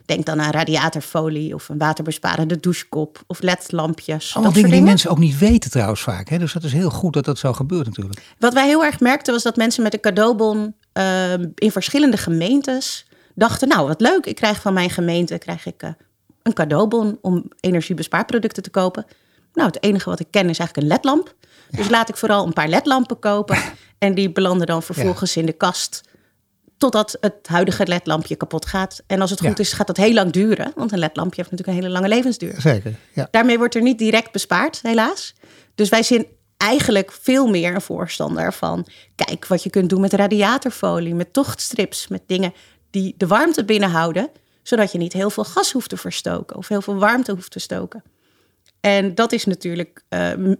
Denk 0.08 0.26
dan 0.26 0.40
aan 0.40 0.50
radiatorfolie 0.50 1.54
of 1.54 1.68
een 1.68 1.78
waterbesparende 1.78 2.60
douchekop 2.60 3.22
of 3.26 3.42
ledlampjes. 3.42 4.34
Allemaal 4.34 4.52
dingen 4.52 4.70
die 4.70 4.82
mensen 4.82 5.10
ook 5.10 5.18
niet 5.18 5.38
weten 5.38 5.70
trouwens 5.70 6.00
vaak. 6.00 6.28
Hè? 6.28 6.38
Dus 6.38 6.52
dat 6.52 6.64
is 6.64 6.72
heel 6.72 6.90
goed 6.90 7.12
dat 7.12 7.24
dat 7.24 7.38
zo 7.38 7.52
gebeurt 7.52 7.86
natuurlijk. 7.86 8.20
Wat 8.38 8.52
wij 8.52 8.66
heel 8.66 8.84
erg 8.84 9.00
merkten 9.00 9.32
was 9.32 9.42
dat 9.42 9.56
mensen 9.56 9.82
met 9.82 9.94
een 9.94 10.00
cadeaubon 10.00 10.74
uh, 10.92 11.32
in 11.54 11.72
verschillende 11.72 12.16
gemeentes 12.16 13.06
dachten... 13.34 13.68
nou, 13.68 13.86
wat 13.86 14.00
leuk, 14.00 14.26
ik 14.26 14.34
krijg 14.34 14.60
van 14.60 14.72
mijn 14.72 14.90
gemeente 14.90 15.38
krijg 15.38 15.66
ik, 15.66 15.82
uh, 15.82 15.90
een 16.42 16.52
cadeaubon 16.52 17.18
om 17.20 17.44
energiebespaarproducten 17.60 18.62
te 18.62 18.70
kopen. 18.70 19.06
Nou, 19.52 19.68
het 19.68 19.82
enige 19.82 20.10
wat 20.10 20.20
ik 20.20 20.30
ken 20.30 20.48
is 20.48 20.58
eigenlijk 20.58 20.76
een 20.76 20.94
ledlamp. 20.94 21.34
Dus 21.70 21.88
laat 21.88 22.08
ik 22.08 22.16
vooral 22.16 22.46
een 22.46 22.52
paar 22.52 22.68
ledlampen 22.68 23.18
kopen. 23.18 23.58
en 23.98 24.14
die 24.14 24.32
belanden 24.32 24.66
dan 24.66 24.82
vervolgens 24.82 25.36
in 25.36 25.46
de 25.46 25.52
kast 25.52 26.00
Totdat 26.78 27.16
het 27.20 27.46
huidige 27.46 27.86
ledlampje 27.86 28.36
kapot 28.36 28.66
gaat. 28.66 29.02
En 29.06 29.20
als 29.20 29.30
het 29.30 29.40
goed 29.40 29.58
is, 29.58 29.72
gaat 29.72 29.86
dat 29.86 29.96
heel 29.96 30.12
lang 30.12 30.32
duren. 30.32 30.72
Want 30.76 30.92
een 30.92 30.98
ledlampje 30.98 31.36
heeft 31.36 31.50
natuurlijk 31.50 31.78
een 31.78 31.84
hele 31.84 32.00
lange 32.00 32.14
levensduur. 32.14 32.60
Zeker. 32.60 32.94
Ja. 33.12 33.28
Daarmee 33.30 33.58
wordt 33.58 33.74
er 33.74 33.82
niet 33.82 33.98
direct 33.98 34.32
bespaard, 34.32 34.80
helaas. 34.82 35.34
Dus 35.74 35.88
wij 35.88 36.02
zijn 36.02 36.26
eigenlijk 36.56 37.12
veel 37.12 37.46
meer 37.46 37.74
een 37.74 37.80
voorstander 37.80 38.52
van... 38.52 38.86
kijk 39.14 39.46
wat 39.46 39.62
je 39.62 39.70
kunt 39.70 39.90
doen 39.90 40.00
met 40.00 40.12
radiatorfolie, 40.12 41.14
met 41.14 41.32
tochtstrips... 41.32 42.08
met 42.08 42.22
dingen 42.26 42.52
die 42.90 43.14
de 43.16 43.26
warmte 43.26 43.64
binnenhouden... 43.64 44.30
zodat 44.62 44.92
je 44.92 44.98
niet 44.98 45.12
heel 45.12 45.30
veel 45.30 45.44
gas 45.44 45.72
hoeft 45.72 45.88
te 45.88 45.96
verstoken... 45.96 46.56
of 46.56 46.68
heel 46.68 46.82
veel 46.82 46.96
warmte 46.96 47.32
hoeft 47.32 47.50
te 47.50 47.58
stoken. 47.58 48.02
En 48.80 49.14
dat 49.14 49.32
is 49.32 49.44
natuurlijk, 49.44 50.02
uh, 50.08 50.52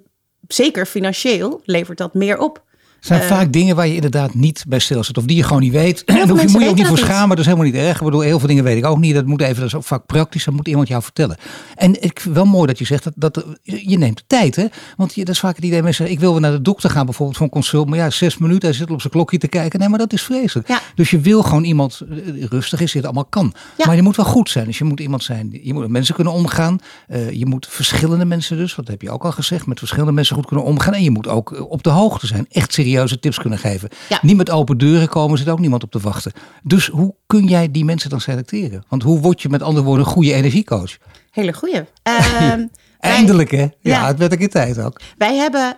zeker 0.49 0.87
financieel, 0.87 1.61
levert 1.65 1.99
dat 1.99 2.15
meer 2.15 2.39
op. 2.39 2.67
Zijn 3.01 3.21
Eh, 3.21 3.27
vaak 3.27 3.53
dingen 3.53 3.77
waar 3.77 3.87
je 3.87 3.95
inderdaad 3.95 4.35
niet 4.35 4.65
bij 4.69 4.79
stilzit. 4.79 5.19
Of 5.19 5.25
die 5.25 5.37
je 5.37 5.43
gewoon 5.43 5.63
niet 5.63 5.73
weet. 5.73 6.05
En 6.05 6.15
daar 6.15 6.37
moet 6.37 6.53
je 6.63 6.69
ook 6.69 6.77
niet 6.77 6.87
voor 6.87 6.99
schamen. 6.99 7.29
Dat 7.29 7.39
is 7.39 7.45
helemaal 7.45 7.67
niet 7.67 7.75
erg. 7.75 7.97
Ik 7.99 8.05
bedoel, 8.05 8.21
heel 8.21 8.39
veel 8.39 8.49
dingen 8.49 8.65
weet 8.65 8.77
ik 8.77 8.85
ook 8.85 8.99
niet. 8.99 9.15
Dat 9.15 9.27
moet 9.27 9.41
even, 9.41 9.57
dat 9.57 9.65
is 9.65 9.75
ook 9.75 9.85
vaak 9.85 10.07
praktisch. 10.07 10.45
Dat 10.45 10.55
moet 10.55 10.69
iemand 10.69 10.89
jou 10.89 11.03
vertellen. 11.03 11.37
En 11.75 12.03
ik 12.03 12.21
wel 12.33 12.45
mooi 12.45 12.67
dat 12.67 12.79
je 12.79 12.85
zegt 12.85 13.05
dat, 13.05 13.13
dat 13.17 13.45
je 13.63 13.99
neemt 13.99 14.17
de 14.17 14.23
tijd. 14.27 14.57
Hè? 14.57 14.67
Want 14.97 15.15
je, 15.15 15.25
dat 15.25 15.35
is 15.35 15.41
vaak 15.41 15.57
het 15.57 15.65
idee. 15.65 15.83
Mensen 15.83 15.95
zeggen, 15.97 16.15
ik 16.15 16.21
wil 16.21 16.33
weer 16.33 16.41
naar 16.41 16.51
de 16.51 16.63
dokter 16.63 16.91
gaan 16.91 17.05
bijvoorbeeld 17.05 17.37
voor 17.37 17.47
een 17.47 17.53
consult. 17.53 17.89
Maar 17.89 17.99
ja, 17.99 18.11
zes 18.11 18.39
minuten. 18.39 18.69
Hij 18.69 18.79
zit 18.79 18.91
op 18.91 19.01
zijn 19.01 19.13
klokje 19.13 19.39
te 19.39 19.49
kijken. 19.49 19.79
Nee, 19.79 19.89
maar 19.89 19.99
dat 19.99 20.13
is 20.13 20.23
vreselijk. 20.23 20.69
Ja. 20.69 20.81
Dus 20.95 21.11
je 21.11 21.21
wil 21.21 21.43
gewoon 21.43 21.65
iemand 21.65 22.01
eh, 22.11 22.45
rustig 22.45 22.81
is, 22.81 22.93
die 22.93 23.01
het 23.01 23.11
allemaal 23.11 23.29
kan. 23.31 23.55
Ja. 23.77 23.87
Maar 23.87 23.97
je 23.97 24.03
moet 24.03 24.17
wel 24.17 24.27
goed 24.27 24.51
zijn. 24.51 24.67
Dus 24.67 24.79
je 24.79 24.85
moet 24.85 25.01
iemand 25.01 25.23
zijn. 25.23 25.59
Je 25.63 25.73
moet 25.73 25.83
met 25.83 25.91
mensen 25.91 26.15
kunnen 26.15 26.33
omgaan. 26.33 26.79
Eh, 27.09 27.31
je 27.31 27.47
moet 27.47 27.67
verschillende 27.71 28.25
mensen 28.25 28.57
dus. 28.57 28.75
Dat 28.75 28.89
heb 28.89 29.03
je 29.03 29.11
ook 29.11 29.25
al 29.25 29.33
gezegd. 29.33 29.67
Met 29.67 29.79
verschillende 29.79 30.13
mensen 30.13 30.37
goed 30.37 30.47
kunnen 30.47 30.65
omgaan. 30.65 30.95
En 30.95 31.03
je 31.03 31.11
moet 31.11 31.29
ook 31.29 31.71
op 31.71 31.83
de 31.83 31.91
hoogte 31.91 32.27
zijn. 32.27 32.47
Echt 32.51 32.73
serieuze 32.89 33.19
tips 33.19 33.39
kunnen 33.39 33.59
geven. 33.59 33.89
Ja. 34.09 34.19
Niet 34.23 34.37
met 34.37 34.51
open 34.51 34.79
deuren 34.79 35.09
komen. 35.09 35.39
Zit 35.39 35.49
ook 35.49 35.59
niemand 35.59 35.83
op 35.83 35.91
te 35.91 35.99
wachten. 35.99 36.33
Dus 36.63 36.87
hoe 36.87 37.15
kun 37.27 37.45
jij 37.47 37.71
die 37.71 37.85
mensen 37.85 38.11
dan 38.11 38.21
selecteren? 38.21 38.85
Want 38.89 39.03
hoe 39.03 39.21
word 39.21 39.43
je 39.43 39.49
met 39.49 39.63
andere 39.63 39.85
woorden 39.87 40.07
een 40.07 40.13
goede 40.13 40.33
energiecoach? 40.33 40.97
Hele 41.31 41.53
goeie. 41.53 41.81
Ehm, 42.03 42.67
Eindelijk 42.99 43.51
hè? 43.51 43.61
Ja, 43.63 43.71
Ja. 43.81 44.07
het 44.07 44.19
werd 44.19 44.33
een 44.33 44.39
keer 44.39 44.49
tijd 44.51 44.79
ook. 44.81 45.01
Wij 45.19 45.35
hebben, 45.37 45.77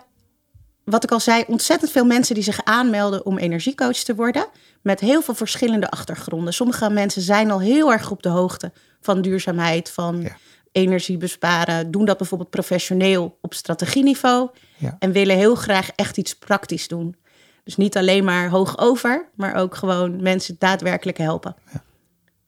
wat 0.85 1.03
ik 1.03 1.11
al 1.11 1.19
zei, 1.19 1.43
ontzettend 1.47 1.91
veel 1.91 2.05
mensen 2.05 2.35
die 2.35 2.43
zich 2.43 2.63
aanmelden 2.63 3.25
om 3.25 3.37
energiecoach 3.37 3.97
te 3.97 4.15
worden. 4.15 4.45
Met 4.81 4.99
heel 4.99 5.21
veel 5.21 5.35
verschillende 5.35 5.89
achtergronden. 5.89 6.53
Sommige 6.53 6.89
mensen 6.89 7.21
zijn 7.21 7.51
al 7.51 7.59
heel 7.61 7.91
erg 7.91 8.11
op 8.11 8.23
de 8.23 8.29
hoogte 8.29 8.71
van 9.01 9.21
duurzaamheid, 9.21 9.89
van 9.91 10.21
Ja. 10.21 10.37
Energie 10.71 11.17
besparen. 11.17 11.91
Doen 11.91 12.05
dat 12.05 12.17
bijvoorbeeld 12.17 12.49
professioneel 12.49 13.37
op 13.41 13.53
strategieniveau. 13.53 14.49
Ja. 14.77 14.95
En 14.99 15.11
willen 15.11 15.37
heel 15.37 15.55
graag 15.55 15.89
echt 15.95 16.17
iets 16.17 16.35
praktisch 16.35 16.87
doen. 16.87 17.15
Dus 17.63 17.77
niet 17.77 17.97
alleen 17.97 18.23
maar 18.23 18.49
hoog 18.49 18.77
over, 18.77 19.29
maar 19.35 19.55
ook 19.55 19.75
gewoon 19.75 20.21
mensen 20.21 20.55
daadwerkelijk 20.59 21.17
helpen. 21.17 21.55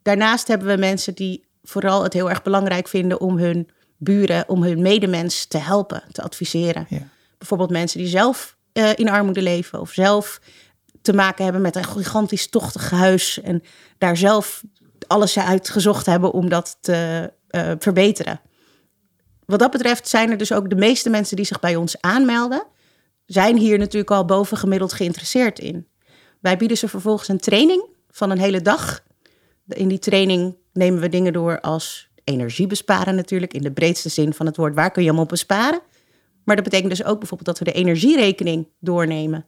Daarnaast 0.02 0.48
hebben 0.48 0.68
we 0.68 0.78
mensen 0.78 1.16
die 1.16 1.46
vooral 1.64 2.04
het 2.04 2.14
heel 2.14 2.30
erg 2.30 2.42
belangrijk 2.42 2.88
vinden 2.88 3.20
om 3.20 3.38
hun 3.38 3.70
buren, 3.98 4.50
om 4.50 4.64
hun 4.64 4.82
medemens 4.82 5.46
te 5.46 5.58
helpen, 5.58 6.04
te 6.12 6.22
adviseren. 6.22 6.86
Ja. 6.90 7.08
Bijvoorbeeld 7.38 7.70
mensen 7.70 8.00
die 8.00 8.08
zelf 8.08 8.58
eh, 8.74 8.90
in 8.96 9.10
armoede 9.10 9.42
leven 9.42 9.80
of 9.80 9.92
zelf 9.92 10.42
te 11.02 11.14
maken 11.14 11.44
hebben 11.44 11.62
met 11.62 11.76
een 11.76 11.86
gigantisch 11.86 12.50
tochtig 12.50 12.90
huis 12.90 13.42
en 13.42 13.64
daar 13.98 14.18
zelf 14.18 14.64
alles 15.08 15.40
uit 15.40 15.70
gezocht 15.70 16.06
hebben 16.06 16.32
om 16.32 16.50
dat 16.50 16.78
te 16.82 17.32
eh, 17.54 17.72
verbeteren. 17.80 18.42
Wat 19.46 19.60
dat 19.60 19.72
betreft 19.72 20.08
zijn 20.08 20.32
er 20.32 20.38
dus 20.38 20.52
ook 20.54 20.70
de 20.70 20.76
meeste 20.76 21.10
mensen 21.10 21.36
die 21.36 21.46
zich 21.46 21.60
bij 21.60 21.76
ons 21.76 22.02
aanmelden, 22.02 22.66
zijn 23.26 23.58
hier 23.58 23.78
natuurlijk 23.78 24.12
al 24.12 24.26
bovengemiddeld 24.26 24.94
geïnteresseerd 24.94 25.60
in. 25.60 25.88
Wij 26.40 26.58
bieden 26.58 26.78
ze 26.78 26.88
vervolgens 26.88 27.28
een 27.28 27.38
training 27.40 27.86
van 28.10 28.30
een 28.30 28.40
hele 28.40 28.62
dag. 28.62 29.04
In 29.68 29.88
die 29.88 30.00
training 30.00 30.58
nemen 30.74 31.02
we 31.02 31.10
dingen 31.10 31.34
door 31.34 31.60
als 31.60 32.10
energie 32.24 32.68
besparen 32.68 33.16
natuurlijk, 33.16 33.54
in 33.54 33.62
de 33.62 33.72
breedste 33.72 34.10
zin 34.10 34.34
van 34.34 34.46
het 34.46 34.58
woord. 34.58 34.76
Waar 34.76 34.92
kun 34.92 35.04
je 35.04 35.10
hem 35.10 35.20
op 35.20 35.30
besparen? 35.30 35.82
Maar 36.46 36.56
dat 36.56 36.66
betekent 36.66 36.90
dus 36.90 37.04
ook 37.04 37.20
bijvoorbeeld 37.20 37.58
dat 37.58 37.60
we 37.60 37.66
de 37.74 37.80
energierekening 37.80 38.68
doornemen. 38.80 39.46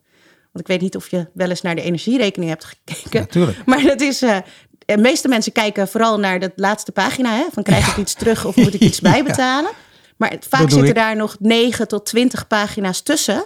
Want 0.52 0.60
ik 0.60 0.66
weet 0.66 0.80
niet 0.80 0.96
of 0.96 1.10
je 1.10 1.28
wel 1.34 1.48
eens 1.48 1.62
naar 1.62 1.74
de 1.74 1.82
energierekening 1.82 2.50
hebt 2.50 2.64
gekeken. 2.64 3.20
Natuurlijk. 3.20 3.64
Maar 3.66 3.82
dat 3.82 4.00
is. 4.00 4.22
eh, 4.22 4.38
de 4.86 4.96
meeste 4.98 5.28
mensen 5.28 5.52
kijken 5.52 5.88
vooral 5.88 6.18
naar 6.18 6.38
de 6.40 6.52
laatste 6.56 6.92
pagina. 6.92 7.30
Hè, 7.34 7.44
van 7.52 7.62
krijg 7.62 7.88
ik 7.90 7.96
iets 7.96 8.14
terug 8.14 8.44
of 8.44 8.56
moet 8.56 8.74
ik 8.74 8.80
iets 8.80 9.00
bijbetalen? 9.10 9.70
Maar 10.16 10.36
vaak 10.48 10.60
zitten 10.60 10.84
ik. 10.88 10.94
daar 10.94 11.16
nog 11.16 11.36
9 11.38 11.88
tot 11.88 12.06
20 12.06 12.46
pagina's 12.46 13.00
tussen. 13.00 13.44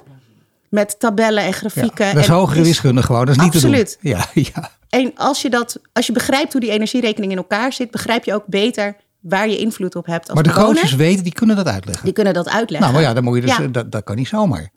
Met 0.69 0.99
tabellen 0.99 1.43
en 1.43 1.49
Ja, 1.49 1.53
grafieken. 1.53 2.15
dat 2.15 2.23
is 2.23 2.29
en 2.29 2.35
hogere 2.35 2.63
wiskunde 2.63 3.03
gewoon. 3.03 3.27
Dat 3.27 3.37
is 3.37 3.43
niet 3.43 3.55
Absoluut. 3.55 3.91
te 3.91 4.09
doen. 4.09 4.11
Ja, 4.13 4.27
ja. 4.55 4.71
En 4.89 5.13
als 5.17 5.43
je, 5.43 5.51
dat, 5.51 5.81
als 5.93 6.07
je 6.07 6.13
begrijpt 6.13 6.53
hoe 6.53 6.61
die 6.61 6.71
energierekening 6.71 7.33
in 7.33 7.39
elkaar 7.39 7.73
zit, 7.73 7.91
begrijp 7.91 8.25
je 8.25 8.35
ook 8.35 8.45
beter 8.47 8.97
waar 9.21 9.49
je 9.49 9.59
invloed 9.59 9.95
op 9.97 10.07
hebt 10.07 10.25
als 10.27 10.35
Maar 10.35 10.43
de 10.43 10.49
bewoner. 10.53 10.75
coaches 10.75 10.95
weten, 10.95 11.23
die 11.25 11.33
kunnen 11.33 11.57
dat 11.57 11.67
uitleggen. 11.67 12.05
Die 12.05 12.13
kunnen 12.15 12.35
dat 12.35 12.49
uitleggen. 12.49 12.81
Nou, 12.81 12.93
maar 12.93 13.03
ja, 13.03 13.15
dan 13.15 13.25
moet 13.25 13.35
je 13.35 13.41
dus, 13.41 13.57
Ja. 13.57 13.63
eh, 13.63 13.69
dat, 13.73 13.93
dat 13.93 14.05
kan 14.05 14.17
niet 14.17 14.29
zomaar. 14.29 14.71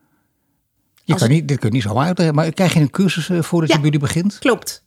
Je 1.04 1.14
Als 1.14 1.22
kan 1.22 1.32
niet, 1.32 1.48
dit 1.48 1.60
kun 1.60 1.68
je 1.70 1.76
niet 1.76 1.84
zomaar 1.84 2.06
uitleggen. 2.06 2.36
Maar 2.36 2.52
krijg 2.52 2.74
je 2.74 2.80
een 2.80 2.90
cursus 2.90 3.30
eh, 3.30 3.42
voordat 3.42 3.70
je 3.70 3.76
bij 3.76 3.84
jullie 3.86 4.00
begint? 4.00 4.40
Klopt. 4.40 4.83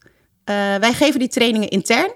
Eh, 0.47 0.55
wij 0.81 0.93
geven 0.93 1.19
die 1.19 1.29
trainingen 1.29 1.69
intern. 1.69 2.11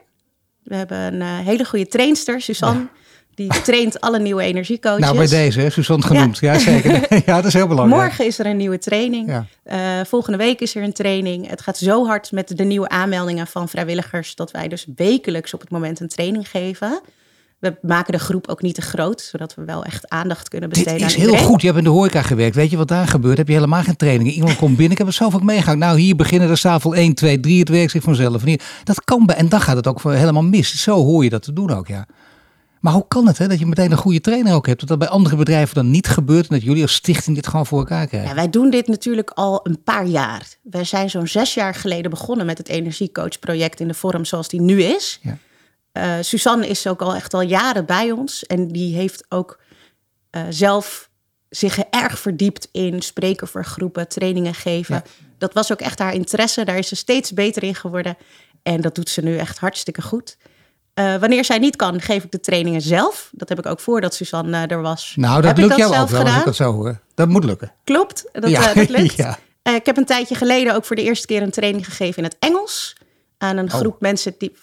We 0.63 0.75
hebben 0.75 0.99
een 0.99 1.21
eh, 1.21 1.39
hele 1.39 1.65
goede 1.65 1.87
trainster, 1.87 2.41
Suzanne. 2.41 2.89
Die 3.35 3.63
traint 3.63 4.01
alle 4.01 4.19
nieuwe 4.19 4.43
energiecoaches. 4.43 5.01
Nou, 5.01 5.17
bij 5.17 5.27
deze, 5.27 5.61
hè, 5.61 5.71
Suzanne 5.71 6.07
genoemd. 6.07 6.39
Ja, 6.39 6.59
zeker. 6.59 6.93
ja, 7.27 7.37
dat 7.37 7.45
is 7.45 7.53
heel 7.53 7.67
belangrijk. 7.67 8.03
Morgen 8.03 8.27
is 8.27 8.39
er 8.39 8.47
een 8.47 8.57
nieuwe 8.57 8.79
training. 8.79 9.29
Ja. 9.29 9.47
Eh, 9.63 10.07
volgende 10.07 10.39
week 10.39 10.61
is 10.61 10.75
er 10.75 10.83
een 10.83 10.93
training. 10.93 11.49
Het 11.49 11.61
gaat 11.61 11.79
zo 11.79 12.07
hard 12.07 12.33
met 12.33 12.57
de 12.57 12.65
nieuwe 12.65 12.89
aanmeldingen 12.89 13.47
van 13.47 13.69
vrijwilligers... 13.69 14.35
dat 14.35 14.51
wij 14.51 14.69
dus 14.69 14.87
wekelijks 14.97 15.55
op 15.55 15.61
het 15.61 15.71
moment 15.71 16.01
een 16.01 16.09
training 16.09 16.49
geven. 16.49 17.01
We 17.61 17.79
maken 17.83 18.13
de 18.13 18.19
groep 18.19 18.49
ook 18.49 18.63
niet 18.63 18.75
te 18.75 18.83
groot... 18.83 19.21
zodat 19.21 19.55
we 19.55 19.65
wel 19.65 19.85
echt 19.85 20.09
aandacht 20.09 20.49
kunnen 20.49 20.69
Dit 20.71 20.85
besteden 20.85 21.07
is 21.07 21.15
aan 21.15 21.21
heel 21.21 21.37
goed. 21.37 21.61
Je 21.61 21.67
hebt 21.67 21.79
in 21.79 21.85
de 21.85 21.91
horeca 21.91 22.23
gewerkt. 22.23 22.55
Weet 22.55 22.71
je 22.71 22.77
wat 22.77 22.89
daar 22.89 23.09
gebeurt? 23.09 23.39
Heb 23.39 23.49
je 23.49 23.55
helemaal 23.55 23.83
geen 23.83 23.97
trainingen. 23.97 24.33
Iemand 24.33 24.57
komt 24.57 24.77
binnen. 24.77 24.93
Ik 24.93 24.99
heb 24.99 25.07
het 25.07 25.17
zo 25.17 25.31
vaak 25.31 25.43
meegegaan. 25.43 25.79
Nou, 25.79 25.99
hier 25.99 26.17
beginnen 26.17 26.49
de 26.49 26.59
tafel 26.59 26.95
1, 26.95 27.15
2, 27.15 27.41
3. 27.41 27.59
Het 27.59 27.69
werkt 27.69 27.91
zich 27.91 28.03
vanzelf. 28.03 28.43
Dat 28.85 29.05
kan 29.05 29.27
bij. 29.27 29.37
En 29.37 29.49
dan 29.49 29.61
gaat 29.61 29.77
het 29.77 29.87
ook 29.87 30.03
helemaal 30.03 30.43
mis. 30.43 30.83
Zo 30.83 31.05
hoor 31.05 31.25
je 31.25 31.31
dat 31.31 31.43
te 31.43 31.53
doen 31.53 31.71
ook, 31.71 31.89
ja. 31.89 32.07
Maar 32.81 32.93
hoe 32.93 33.05
kan 33.09 33.27
het, 33.27 33.39
hè? 33.39 33.49
Dat 33.49 33.59
je 33.59 33.67
meteen 33.67 33.91
een 33.91 33.97
goede 33.97 34.21
trainer 34.21 34.55
ook 34.55 34.67
hebt. 34.67 34.81
Dat 34.81 34.89
dat 34.89 34.99
bij 34.99 35.09
andere 35.09 35.37
bedrijven 35.37 35.75
dan 35.75 35.91
niet 35.91 36.09
gebeurt. 36.09 36.49
En 36.49 36.55
dat 36.55 36.65
jullie 36.65 36.83
als 36.83 36.95
stichting 36.95 37.37
dit 37.37 37.47
gewoon 37.47 37.67
voor 37.67 37.79
elkaar 37.79 38.07
krijgen. 38.07 38.29
Ja, 38.29 38.35
wij 38.35 38.51
doen 38.51 38.71
dit 38.71 38.87
natuurlijk 38.87 39.31
al 39.31 39.61
een 39.63 39.83
paar 39.83 40.07
jaar. 40.07 40.47
Wij 40.63 40.85
zijn 40.85 41.11
zo'n 41.11 41.27
zes 41.27 41.55
jaar 41.55 41.75
geleden 41.75 42.11
begonnen 42.11 42.47
met 42.47 42.59
het 42.59 42.69
energiecoachproject 42.69 43.81
in 43.81 43.89
de 43.89 43.95
vorm 43.95 44.25
zoals 44.25 44.49
die 44.49 44.61
nu 44.61 44.83
is. 44.83 45.19
Ja. 45.23 45.39
Eh, 45.93 46.15
Suzanne 46.21 46.67
is 46.67 46.87
ook 46.87 47.01
al 47.03 47.15
echt 47.15 47.35
al 47.35 47.41
jaren 47.41 47.87
bij 47.87 48.11
ons 48.11 48.47
en 48.47 48.69
die 48.69 48.95
heeft 48.95 49.25
ook 49.29 49.61
eh, 50.31 50.43
zelf 50.49 51.09
zich 51.49 51.79
erg 51.79 52.19
verdiept 52.19 52.69
in 52.73 53.03
spreken 53.03 53.49
voor 53.49 53.65
groepen, 53.65 54.09
trainingen 54.09 54.55
geven. 54.55 54.95
Ja. 54.95 55.03
Dat 55.39 55.55
was 55.55 55.73
ook 55.73 55.81
echt 55.81 55.99
haar 55.99 56.15
interesse. 56.15 56.65
Daar 56.65 56.79
is 56.79 56.89
ze 56.89 56.97
steeds 56.97 57.33
beter 57.33 57.63
in 57.63 57.75
geworden. 57.75 58.17
En 58.63 58.81
dat 58.81 58.95
doet 58.95 59.09
ze 59.09 59.21
nu 59.21 59.37
echt 59.37 59.59
hartstikke 59.59 60.03
goed. 60.03 60.37
Eh, 60.95 61.17
wanneer 61.17 61.45
zij 61.45 61.59
niet 61.59 61.77
kan, 61.77 62.01
geef 62.01 62.25
ik 62.25 62.31
de 62.31 62.41
trainingen 62.41 62.81
zelf. 62.81 63.31
Dat 63.33 63.49
heb 63.49 63.59
ik 63.59 63.67
ook 63.67 63.81
voordat 63.81 64.15
Suzanne 64.15 64.67
er 64.67 64.83
was. 64.83 65.13
Nou, 65.17 65.35
dat 65.35 65.45
heb 65.45 65.59
ik 65.59 65.65
lukt 65.65 65.77
jou 65.77 65.97
ook 65.97 66.09
wel 66.09 66.25
als 66.25 66.37
ik 66.37 66.45
dat 66.45 66.57
zo 66.57 66.73
hoor. 66.73 67.01
Dat 67.15 67.29
moet 67.29 67.45
lukken. 67.45 67.73
Klopt, 67.85 68.25
dat, 68.33 68.51
Ja. 68.51 68.73
dat 68.75 68.89
lukt. 68.99 69.17
Ja. 69.17 69.39
Ik 69.63 69.87
heb 69.87 69.97
een 69.97 70.05
tijdje 70.05 70.35
geleden 70.35 70.75
ook 70.75 70.85
voor 70.85 70.97
de 70.97 71.03
eerste 71.03 71.27
keer 71.27 71.43
een 71.43 71.51
training 71.51 71.85
gegeven 71.85 72.17
in 72.19 72.25
het 72.25 72.37
Engels. 72.39 72.97
Aan 73.39 73.57
een 73.57 73.73
Oh. 73.73 73.79
groep 73.79 74.01
mensen 74.01 74.35
die, 74.39 74.57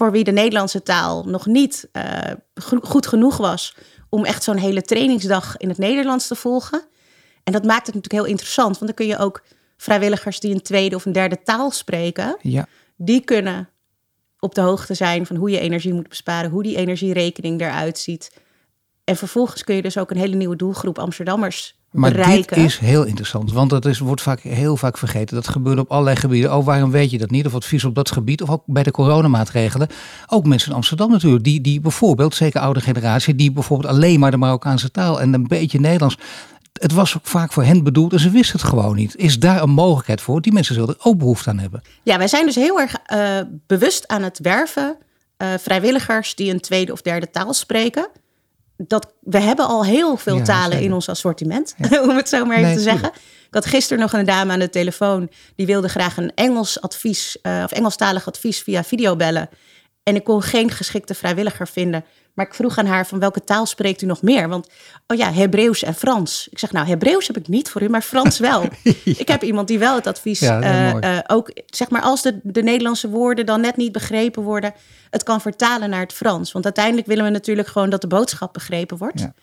voor 0.00 0.10
wie 0.12 0.24
de 0.24 0.30
Nederlandse 0.32 0.82
taal 0.82 1.24
nog 1.24 1.46
niet 1.46 1.88
eh, 1.92 2.32
go- 2.54 2.80
goed 2.82 3.06
genoeg 3.06 3.36
was. 3.36 3.76
Om 4.08 4.24
echt 4.24 4.42
zo'n 4.42 4.56
hele 4.56 4.82
trainingsdag 4.82 5.56
in 5.56 5.68
het 5.68 5.78
Nederlands 5.78 6.26
te 6.26 6.34
volgen. 6.34 6.84
En 7.44 7.52
dat 7.52 7.64
maakt 7.64 7.86
het 7.86 7.94
natuurlijk 7.94 8.22
heel 8.22 8.32
interessant. 8.32 8.78
Want 8.78 8.86
dan 8.86 8.94
kun 8.94 9.06
je 9.06 9.18
ook 9.18 9.42
vrijwilligers 9.76 10.40
die 10.40 10.54
een 10.54 10.62
tweede 10.62 10.96
of 10.96 11.04
een 11.04 11.12
derde 11.12 11.42
taal 11.42 11.70
spreken. 11.70 12.36
Ja. 12.42 12.66
Die 12.96 13.24
kunnen 13.24 13.68
op 14.38 14.54
de 14.54 14.60
hoogte 14.60 14.94
zijn 14.94 15.26
van 15.26 15.36
hoe 15.36 15.50
je 15.50 15.60
energie 15.60 15.94
moet 15.94 16.08
besparen. 16.08 16.50
Hoe 16.50 16.62
die 16.62 16.76
energierekening 16.76 17.60
eruit 17.60 17.98
ziet. 17.98 18.36
En 19.04 19.16
vervolgens 19.16 19.64
kun 19.64 19.74
je 19.74 19.82
dus 19.82 19.98
ook 19.98 20.10
een 20.10 20.16
hele 20.16 20.36
nieuwe 20.36 20.56
doelgroep 20.56 20.98
Amsterdammers 20.98 21.79
Maar 21.90 22.10
bereiken. 22.10 22.56
dit 22.56 22.66
is 22.66 22.78
heel 22.78 23.04
interessant, 23.04 23.52
want 23.52 23.70
dat 23.70 23.86
is, 23.86 23.98
wordt 23.98 24.22
vaak, 24.22 24.40
heel 24.40 24.76
vaak 24.76 24.98
vergeten. 24.98 25.34
Dat 25.34 25.48
gebeurt 25.48 25.78
op 25.78 25.90
allerlei 25.90 26.16
gebieden. 26.16 26.56
Oh, 26.56 26.64
waarom 26.64 26.90
weet 26.90 27.10
je 27.10 27.18
dat 27.18 27.30
niet? 27.30 27.46
Of 27.46 27.54
advies 27.54 27.84
op 27.84 27.94
dat 27.94 28.10
gebied, 28.10 28.42
of 28.42 28.50
ook 28.50 28.62
bij 28.66 28.82
de 28.82 28.90
coronamaatregelen. 28.90 29.88
Ook 30.26 30.46
mensen 30.46 30.70
in 30.70 30.76
Amsterdam 30.76 31.10
natuurlijk, 31.10 31.44
die, 31.44 31.60
die 31.60 31.80
bijvoorbeeld, 31.80 32.34
zeker 32.34 32.60
oude 32.60 32.80
generatie, 32.80 33.34
die 33.34 33.52
bijvoorbeeld 33.52 33.92
alleen 33.92 34.20
maar 34.20 34.30
de 34.30 34.36
Marokkaanse 34.36 34.90
taal 34.90 35.20
en 35.20 35.34
een 35.34 35.46
beetje 35.46 35.80
Nederlands. 35.80 36.18
Het 36.72 36.92
was 36.92 37.16
ook 37.16 37.26
vaak 37.26 37.52
voor 37.52 37.64
hen 37.64 37.82
bedoeld 37.82 38.12
en 38.12 38.20
ze 38.20 38.30
wisten 38.30 38.60
het 38.60 38.68
gewoon 38.68 38.96
niet. 38.96 39.16
Is 39.16 39.38
daar 39.38 39.62
een 39.62 39.70
mogelijkheid 39.70 40.20
voor? 40.20 40.40
Die 40.40 40.52
mensen 40.52 40.74
zullen 40.74 40.88
er 40.88 40.96
ook 41.02 41.18
behoefte 41.18 41.50
aan 41.50 41.58
hebben. 41.58 41.82
Ja, 42.02 42.18
wij 42.18 42.28
zijn 42.28 42.46
dus 42.46 42.54
heel 42.54 42.80
erg 42.80 42.94
eh, 43.04 43.40
bewust 43.66 44.08
aan 44.08 44.22
het 44.22 44.38
werven. 44.38 44.96
eh, 45.36 45.48
vrijwilligers 45.58 46.34
die 46.34 46.52
een 46.52 46.60
tweede 46.60 46.92
of 46.92 47.02
derde 47.02 47.30
taal 47.30 47.54
spreken. 47.54 48.08
Dat, 48.86 49.12
we 49.20 49.38
hebben 49.40 49.66
al 49.66 49.84
heel 49.84 50.16
veel 50.16 50.36
Ja, 50.36 50.42
talen 50.42 50.70
zeker. 50.72 50.84
in 50.86 50.92
ons 50.92 51.08
assortiment, 51.08 51.74
om 52.02 52.16
het 52.16 52.28
zo 52.28 52.44
maar 52.44 52.56
even 52.56 52.68
Nee, 52.68 52.76
te 52.76 52.82
zeggen. 52.82 53.08
Ik 53.46 53.54
had 53.56 53.66
gisteren 53.66 54.02
nog 54.02 54.12
een 54.12 54.24
dame 54.24 54.52
aan 54.52 54.58
de 54.58 54.70
telefoon. 54.70 55.30
Die 55.56 55.66
wilde 55.66 55.88
graag 55.88 56.16
een 56.16 56.32
Engels 56.34 56.80
advies, 56.80 57.40
eh, 57.42 57.60
of 57.64 57.72
Engelstalig 57.72 58.26
advies 58.26 58.60
via 58.62 58.84
video 58.84 59.16
bellen. 59.16 59.48
En 60.02 60.14
ik 60.14 60.24
kon 60.24 60.42
geen 60.42 60.70
geschikte 60.70 61.14
vrijwilliger 61.14 61.68
vinden. 61.68 62.04
Maar 62.40 62.48
ik 62.48 62.54
vroeg 62.54 62.78
aan 62.78 62.86
haar 62.86 63.06
van 63.06 63.18
welke 63.18 63.44
taal 63.44 63.66
spreekt 63.66 64.02
u 64.02 64.06
nog 64.06 64.22
meer? 64.22 64.48
Want, 64.48 64.68
oh 65.06 65.16
ja, 65.16 65.32
Hebreeuws 65.32 65.82
en 65.82 65.94
Frans. 65.94 66.48
Ik 66.50 66.58
zeg 66.58 66.72
nou, 66.72 66.86
Hebreeuws 66.86 67.26
heb 67.26 67.36
ik 67.36 67.48
niet 67.48 67.68
voor 67.68 67.82
u, 67.82 67.88
maar 67.88 68.02
Frans 68.02 68.38
wel. 68.48 68.64
Ik 69.04 69.28
heb 69.28 69.42
iemand 69.42 69.68
die 69.68 69.78
wel 69.78 69.94
het 69.94 70.06
advies 70.06 70.40
Ja, 70.40 70.60
eh, 70.60 71.16
eh, 71.18 71.24
ook, 71.26 71.50
zeg 71.66 71.90
maar, 71.90 72.02
als 72.02 72.22
de, 72.22 72.40
de 72.42 72.62
Nederlandse 72.62 73.08
woorden 73.08 73.46
dan 73.46 73.60
net 73.60 73.76
niet 73.76 73.92
begrepen 73.92 74.42
worden, 74.42 74.74
het 75.10 75.22
kan 75.22 75.40
vertalen 75.40 75.90
naar 75.90 76.00
het 76.00 76.12
Frans. 76.12 76.52
Want 76.52 76.64
uiteindelijk 76.64 77.06
willen 77.06 77.24
we 77.24 77.30
natuurlijk 77.30 77.68
gewoon 77.68 77.90
dat 77.90 78.00
de 78.00 78.06
boodschap 78.06 78.52
begrepen 78.52 78.96
wordt. 78.96 79.20
Ja. 79.20 79.34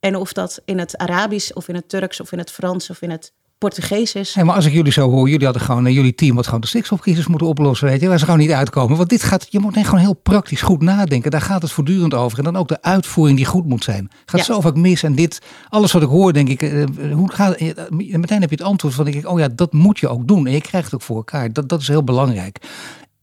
En 0.00 0.16
of 0.16 0.32
dat 0.32 0.60
in 0.64 0.78
het 0.78 0.96
Arabisch 0.96 1.52
of 1.52 1.68
in 1.68 1.74
het 1.74 1.88
Turks 1.88 2.20
of 2.20 2.32
in 2.32 2.38
het 2.38 2.50
Frans 2.50 2.90
of 2.90 3.02
in 3.02 3.10
het 3.10 3.32
Portugees 3.58 4.14
is. 4.14 4.34
Hey, 4.34 4.44
maar 4.44 4.54
als 4.54 4.64
ik 4.64 4.72
jullie 4.72 4.92
zo 4.92 5.10
hoor, 5.10 5.28
jullie 5.28 5.44
hadden 5.44 5.62
gewoon, 5.62 5.86
uh, 5.86 5.94
jullie 5.94 6.14
team 6.14 6.36
wat 6.36 6.44
gewoon 6.44 6.60
de 6.60 6.66
stikstofcrisis 6.66 7.26
moeten 7.26 7.46
oplossen, 7.46 7.88
weet 7.88 8.00
je, 8.00 8.08
waar 8.08 8.18
ze 8.18 8.24
gewoon 8.24 8.40
niet 8.40 8.50
uitkomen. 8.50 8.96
Want 8.96 9.08
dit 9.08 9.22
gaat, 9.22 9.46
je 9.50 9.58
moet 9.58 9.76
gewoon 9.76 10.00
heel 10.00 10.14
praktisch 10.14 10.62
goed 10.62 10.82
nadenken. 10.82 11.30
Daar 11.30 11.40
gaat 11.40 11.62
het 11.62 11.72
voortdurend 11.72 12.14
over. 12.14 12.38
En 12.38 12.44
dan 12.44 12.56
ook 12.56 12.68
de 12.68 12.82
uitvoering 12.82 13.36
die 13.36 13.46
goed 13.46 13.66
moet 13.66 13.84
zijn. 13.84 14.10
Gaat 14.24 14.44
zo 14.44 14.60
vaak 14.60 14.74
mis. 14.74 15.02
En 15.02 15.14
dit, 15.14 15.42
alles 15.68 15.92
wat 15.92 16.02
ik 16.02 16.08
hoor, 16.08 16.32
denk 16.32 16.48
ik, 16.48 16.62
uh, 16.62 16.84
hoe 17.12 17.32
gaat, 17.32 17.60
uh, 17.60 17.70
meteen 17.90 18.40
heb 18.40 18.50
je 18.50 18.56
het 18.56 18.62
antwoord 18.62 18.94
van, 18.94 19.04
denk 19.04 19.16
ik, 19.16 19.28
oh 19.28 19.38
ja, 19.38 19.48
dat 19.48 19.72
moet 19.72 19.98
je 19.98 20.08
ook 20.08 20.28
doen. 20.28 20.46
En 20.46 20.52
je 20.52 20.60
krijgt 20.60 20.86
het 20.86 20.94
ook 20.94 21.02
voor 21.02 21.16
elkaar. 21.16 21.52
Dat, 21.52 21.68
dat 21.68 21.80
is 21.80 21.88
heel 21.88 22.04
belangrijk. 22.04 22.58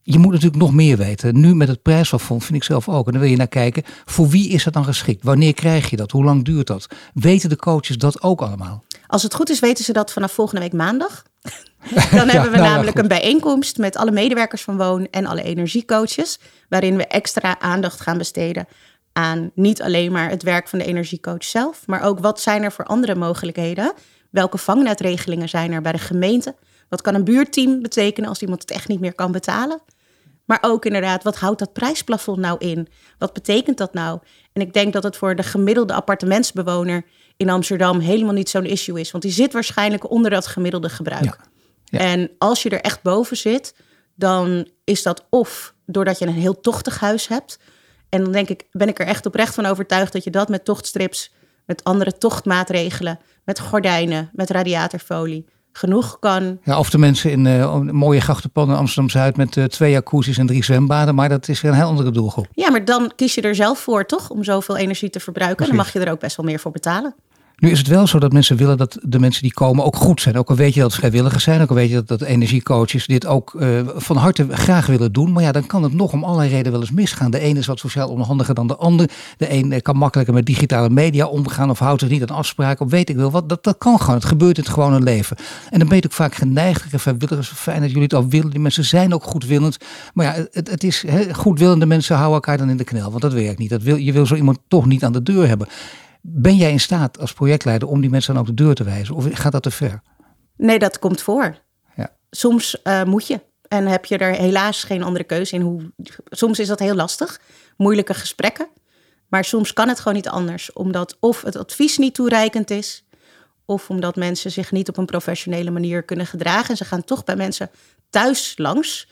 Je 0.03 0.19
moet 0.19 0.31
natuurlijk 0.31 0.61
nog 0.61 0.73
meer 0.73 0.97
weten. 0.97 1.39
Nu 1.39 1.55
met 1.55 1.67
het 1.67 1.81
prijsaffonds 1.81 2.45
vind 2.45 2.57
ik 2.57 2.63
zelf 2.63 2.89
ook. 2.89 3.05
En 3.05 3.11
dan 3.11 3.21
wil 3.21 3.29
je 3.29 3.37
naar 3.37 3.47
kijken, 3.47 3.83
voor 4.05 4.29
wie 4.29 4.49
is 4.49 4.63
dat 4.63 4.73
dan 4.73 4.85
geschikt? 4.85 5.23
Wanneer 5.23 5.53
krijg 5.53 5.89
je 5.89 5.95
dat? 5.95 6.11
Hoe 6.11 6.23
lang 6.23 6.43
duurt 6.43 6.67
dat? 6.67 6.87
Weten 7.13 7.49
de 7.49 7.55
coaches 7.55 7.97
dat 7.97 8.21
ook 8.21 8.41
allemaal? 8.41 8.83
Als 9.13 9.23
het 9.23 9.33
goed 9.33 9.49
is, 9.49 9.59
weten 9.59 9.83
ze 9.83 9.93
dat 9.93 10.11
vanaf 10.11 10.31
volgende 10.31 10.61
week 10.61 10.73
maandag. 10.73 11.23
Dan 12.11 12.29
hebben 12.29 12.51
we 12.51 12.57
nou 12.57 12.69
namelijk 12.69 12.97
een 12.97 13.07
bijeenkomst 13.07 13.77
met 13.77 13.95
alle 13.95 14.11
medewerkers 14.11 14.61
van 14.61 14.77
Woon 14.77 15.07
en 15.11 15.25
alle 15.25 15.43
energiecoaches. 15.43 16.39
Waarin 16.69 16.97
we 16.97 17.07
extra 17.07 17.59
aandacht 17.59 18.01
gaan 18.01 18.17
besteden 18.17 18.67
aan 19.11 19.51
niet 19.55 19.81
alleen 19.81 20.11
maar 20.11 20.29
het 20.29 20.43
werk 20.43 20.67
van 20.67 20.79
de 20.79 20.85
energiecoach 20.85 21.43
zelf. 21.43 21.87
Maar 21.87 22.03
ook 22.03 22.19
wat 22.19 22.41
zijn 22.41 22.63
er 22.63 22.71
voor 22.71 22.85
andere 22.85 23.15
mogelijkheden? 23.15 23.93
Welke 24.29 24.57
vangnetregelingen 24.57 25.49
zijn 25.49 25.71
er 25.71 25.81
bij 25.81 25.91
de 25.91 25.97
gemeente? 25.97 26.55
Wat 26.89 27.01
kan 27.01 27.15
een 27.15 27.23
buurteam 27.23 27.81
betekenen 27.81 28.29
als 28.29 28.41
iemand 28.41 28.61
het 28.61 28.71
echt 28.71 28.87
niet 28.87 28.99
meer 28.99 29.15
kan 29.15 29.31
betalen? 29.31 29.81
Maar 30.45 30.59
ook 30.61 30.85
inderdaad, 30.85 31.23
wat 31.23 31.37
houdt 31.37 31.59
dat 31.59 31.73
prijsplafond 31.73 32.37
nou 32.37 32.57
in? 32.59 32.87
Wat 33.17 33.33
betekent 33.33 33.77
dat 33.77 33.93
nou? 33.93 34.19
En 34.53 34.61
ik 34.61 34.73
denk 34.73 34.93
dat 34.93 35.03
het 35.03 35.17
voor 35.17 35.35
de 35.35 35.43
gemiddelde 35.43 35.93
appartementsbewoner 35.93 37.05
in 37.37 37.49
Amsterdam 37.49 37.99
helemaal 37.99 38.33
niet 38.33 38.49
zo'n 38.49 38.65
issue 38.65 38.99
is. 38.99 39.11
Want 39.11 39.23
die 39.23 39.33
zit 39.33 39.53
waarschijnlijk 39.53 40.09
onder 40.11 40.31
dat 40.31 40.47
gemiddelde 40.47 40.89
gebruik. 40.89 41.39
Ja. 41.83 41.99
En 41.99 42.31
als 42.37 42.63
je 42.63 42.69
er 42.69 42.81
echt 42.81 43.01
boven 43.01 43.37
zit, 43.37 43.75
dan 44.15 44.67
is 44.83 45.03
dat 45.03 45.25
of 45.29 45.73
doordat 45.85 46.19
je 46.19 46.25
een 46.25 46.33
heel 46.33 46.59
tochtig 46.59 46.99
huis 46.99 47.27
hebt. 47.27 47.59
En 48.09 48.23
dan 48.23 48.31
denk 48.31 48.49
ik, 48.49 48.67
ben 48.71 48.87
ik 48.87 48.99
er 48.99 49.07
echt 49.07 49.25
oprecht 49.25 49.53
van 49.53 49.65
overtuigd 49.65 50.13
dat 50.13 50.23
je 50.23 50.29
dat 50.29 50.49
met 50.49 50.65
tochtstrips, 50.65 51.31
met 51.65 51.83
andere 51.83 52.17
tochtmaatregelen, 52.17 53.19
met 53.45 53.59
gordijnen, 53.59 54.29
met 54.33 54.49
radiatorfolie, 54.49 55.45
genoeg 55.73 56.19
kan. 56.19 56.59
Ja, 56.63 56.79
of 56.79 56.89
de 56.89 56.97
mensen 56.97 57.31
in 57.31 57.45
uh, 57.45 57.79
mooie 57.79 58.21
grachtenpanden 58.21 58.77
Amsterdam-Zuid 58.77 59.37
met 59.37 59.55
uh, 59.55 59.63
twee 59.63 59.91
jacuzzis 59.91 60.37
en 60.37 60.47
drie 60.47 60.63
zwembaden. 60.63 61.15
Maar 61.15 61.29
dat 61.29 61.47
is 61.47 61.61
weer 61.61 61.71
een 61.71 61.77
heel 61.77 61.87
andere 61.87 62.11
doelgroep. 62.11 62.47
Ja, 62.53 62.71
maar 62.71 62.85
dan 62.85 63.11
kies 63.15 63.35
je 63.35 63.41
er 63.41 63.55
zelf 63.55 63.79
voor, 63.79 64.05
toch? 64.05 64.29
Om 64.29 64.43
zoveel 64.43 64.77
energie 64.77 65.09
te 65.09 65.19
verbruiken. 65.19 65.55
Precies. 65.55 65.75
Dan 65.75 65.85
mag 65.85 65.93
je 65.93 65.99
er 65.99 66.11
ook 66.11 66.19
best 66.19 66.35
wel 66.35 66.45
meer 66.45 66.59
voor 66.59 66.71
betalen. 66.71 67.15
Nu 67.57 67.69
is 67.69 67.77
het 67.77 67.87
wel 67.87 68.07
zo 68.07 68.19
dat 68.19 68.33
mensen 68.33 68.57
willen 68.57 68.77
dat 68.77 68.97
de 69.01 69.19
mensen 69.19 69.41
die 69.41 69.53
komen 69.53 69.85
ook 69.85 69.95
goed 69.95 70.21
zijn. 70.21 70.37
Ook 70.37 70.49
al 70.49 70.55
weet 70.55 70.73
je 70.73 70.79
dat 70.79 70.89
het 70.89 70.99
vrijwilligers 70.99 71.43
zijn, 71.43 71.61
ook 71.61 71.69
al 71.69 71.75
weet 71.75 71.89
je 71.89 71.95
dat, 71.95 72.07
dat 72.07 72.21
energiecoaches 72.21 73.07
dit 73.07 73.25
ook 73.25 73.53
uh, 73.53 73.79
van 73.95 74.17
harte 74.17 74.47
graag 74.49 74.85
willen 74.85 75.11
doen. 75.11 75.31
Maar 75.31 75.43
ja, 75.43 75.51
dan 75.51 75.65
kan 75.65 75.83
het 75.83 75.93
nog 75.93 76.13
om 76.13 76.23
allerlei 76.23 76.49
redenen 76.49 76.71
wel 76.71 76.81
eens 76.81 76.91
misgaan. 76.91 77.31
De 77.31 77.39
ene 77.39 77.59
is 77.59 77.65
wat 77.65 77.79
sociaal 77.79 78.09
onhandiger 78.09 78.55
dan 78.55 78.67
de 78.67 78.75
ander. 78.75 79.09
De 79.37 79.51
een 79.53 79.81
kan 79.81 79.97
makkelijker 79.97 80.33
met 80.33 80.45
digitale 80.45 80.89
media 80.89 81.25
omgaan 81.25 81.69
of 81.69 81.79
houdt 81.79 82.01
zich 82.01 82.09
niet 82.09 82.21
aan 82.21 82.35
afspraken 82.35 82.85
of 82.85 82.91
weet 82.91 83.09
ik 83.09 83.15
wel 83.15 83.31
wat. 83.31 83.49
Dat, 83.49 83.63
dat 83.63 83.77
kan 83.77 83.99
gewoon. 83.99 84.15
Het 84.15 84.25
gebeurt 84.25 84.57
in 84.57 84.63
het 84.63 84.73
gewone 84.73 85.01
leven. 85.01 85.37
En 85.69 85.79
dan 85.79 85.87
ben 85.87 85.97
je 85.97 86.03
ook 86.05 86.11
vaak 86.11 86.35
geneigd. 86.35 86.85
Vrijwilligers, 86.89 87.47
fijn 87.47 87.81
dat 87.81 87.89
jullie 87.89 88.03
het 88.03 88.13
al 88.13 88.27
willen. 88.27 88.49
Die 88.49 88.59
mensen 88.59 88.85
zijn 88.85 89.13
ook 89.13 89.23
goedwillend. 89.23 89.77
Maar 90.13 90.25
ja, 90.25 90.45
het, 90.51 90.69
het 90.69 90.83
is 90.83 91.05
goedwillende 91.31 91.85
mensen 91.85 92.15
houden 92.15 92.35
elkaar 92.35 92.57
dan 92.57 92.69
in 92.69 92.77
de 92.77 92.83
knel. 92.83 93.09
Want 93.09 93.21
dat 93.21 93.33
werkt 93.33 93.59
niet. 93.59 93.69
Dat 93.69 93.81
wil, 93.81 93.95
je 93.95 94.11
wil 94.11 94.25
zo 94.25 94.35
iemand 94.35 94.59
toch 94.67 94.85
niet 94.85 95.03
aan 95.03 95.13
de 95.13 95.23
deur 95.23 95.47
hebben. 95.47 95.67
Ben 96.25 96.55
jij 96.55 96.71
in 96.71 96.79
staat 96.79 97.19
als 97.19 97.33
projectleider 97.33 97.87
om 97.87 98.01
die 98.01 98.09
mensen 98.09 98.33
dan 98.33 98.41
ook 98.41 98.47
de 98.47 98.63
deur 98.63 98.75
te 98.75 98.83
wijzen? 98.83 99.15
Of 99.15 99.27
gaat 99.31 99.51
dat 99.51 99.63
te 99.63 99.71
ver? 99.71 100.01
Nee, 100.57 100.79
dat 100.79 100.99
komt 100.99 101.21
voor. 101.21 101.57
Ja. 101.95 102.15
Soms 102.29 102.77
uh, 102.83 103.03
moet 103.03 103.27
je. 103.27 103.39
En 103.67 103.87
heb 103.87 104.05
je 104.05 104.17
er 104.17 104.33
helaas 104.33 104.83
geen 104.83 105.03
andere 105.03 105.23
keuze 105.23 105.55
in. 105.55 105.61
Hoe, 105.61 105.91
soms 106.29 106.59
is 106.59 106.67
dat 106.67 106.79
heel 106.79 106.95
lastig. 106.95 107.41
Moeilijke 107.77 108.13
gesprekken. 108.13 108.67
Maar 109.29 109.43
soms 109.43 109.73
kan 109.73 109.87
het 109.87 109.97
gewoon 109.97 110.13
niet 110.13 110.29
anders. 110.29 110.73
Omdat 110.73 111.17
of 111.19 111.41
het 111.41 111.55
advies 111.55 111.97
niet 111.97 112.13
toereikend 112.13 112.69
is. 112.69 113.05
Of 113.65 113.89
omdat 113.89 114.15
mensen 114.15 114.51
zich 114.51 114.71
niet 114.71 114.89
op 114.89 114.97
een 114.97 115.05
professionele 115.05 115.71
manier 115.71 116.03
kunnen 116.03 116.25
gedragen. 116.25 116.69
En 116.69 116.77
ze 116.77 116.85
gaan 116.85 117.03
toch 117.03 117.23
bij 117.23 117.35
mensen 117.35 117.69
thuis 118.09 118.53
langs. 118.57 119.07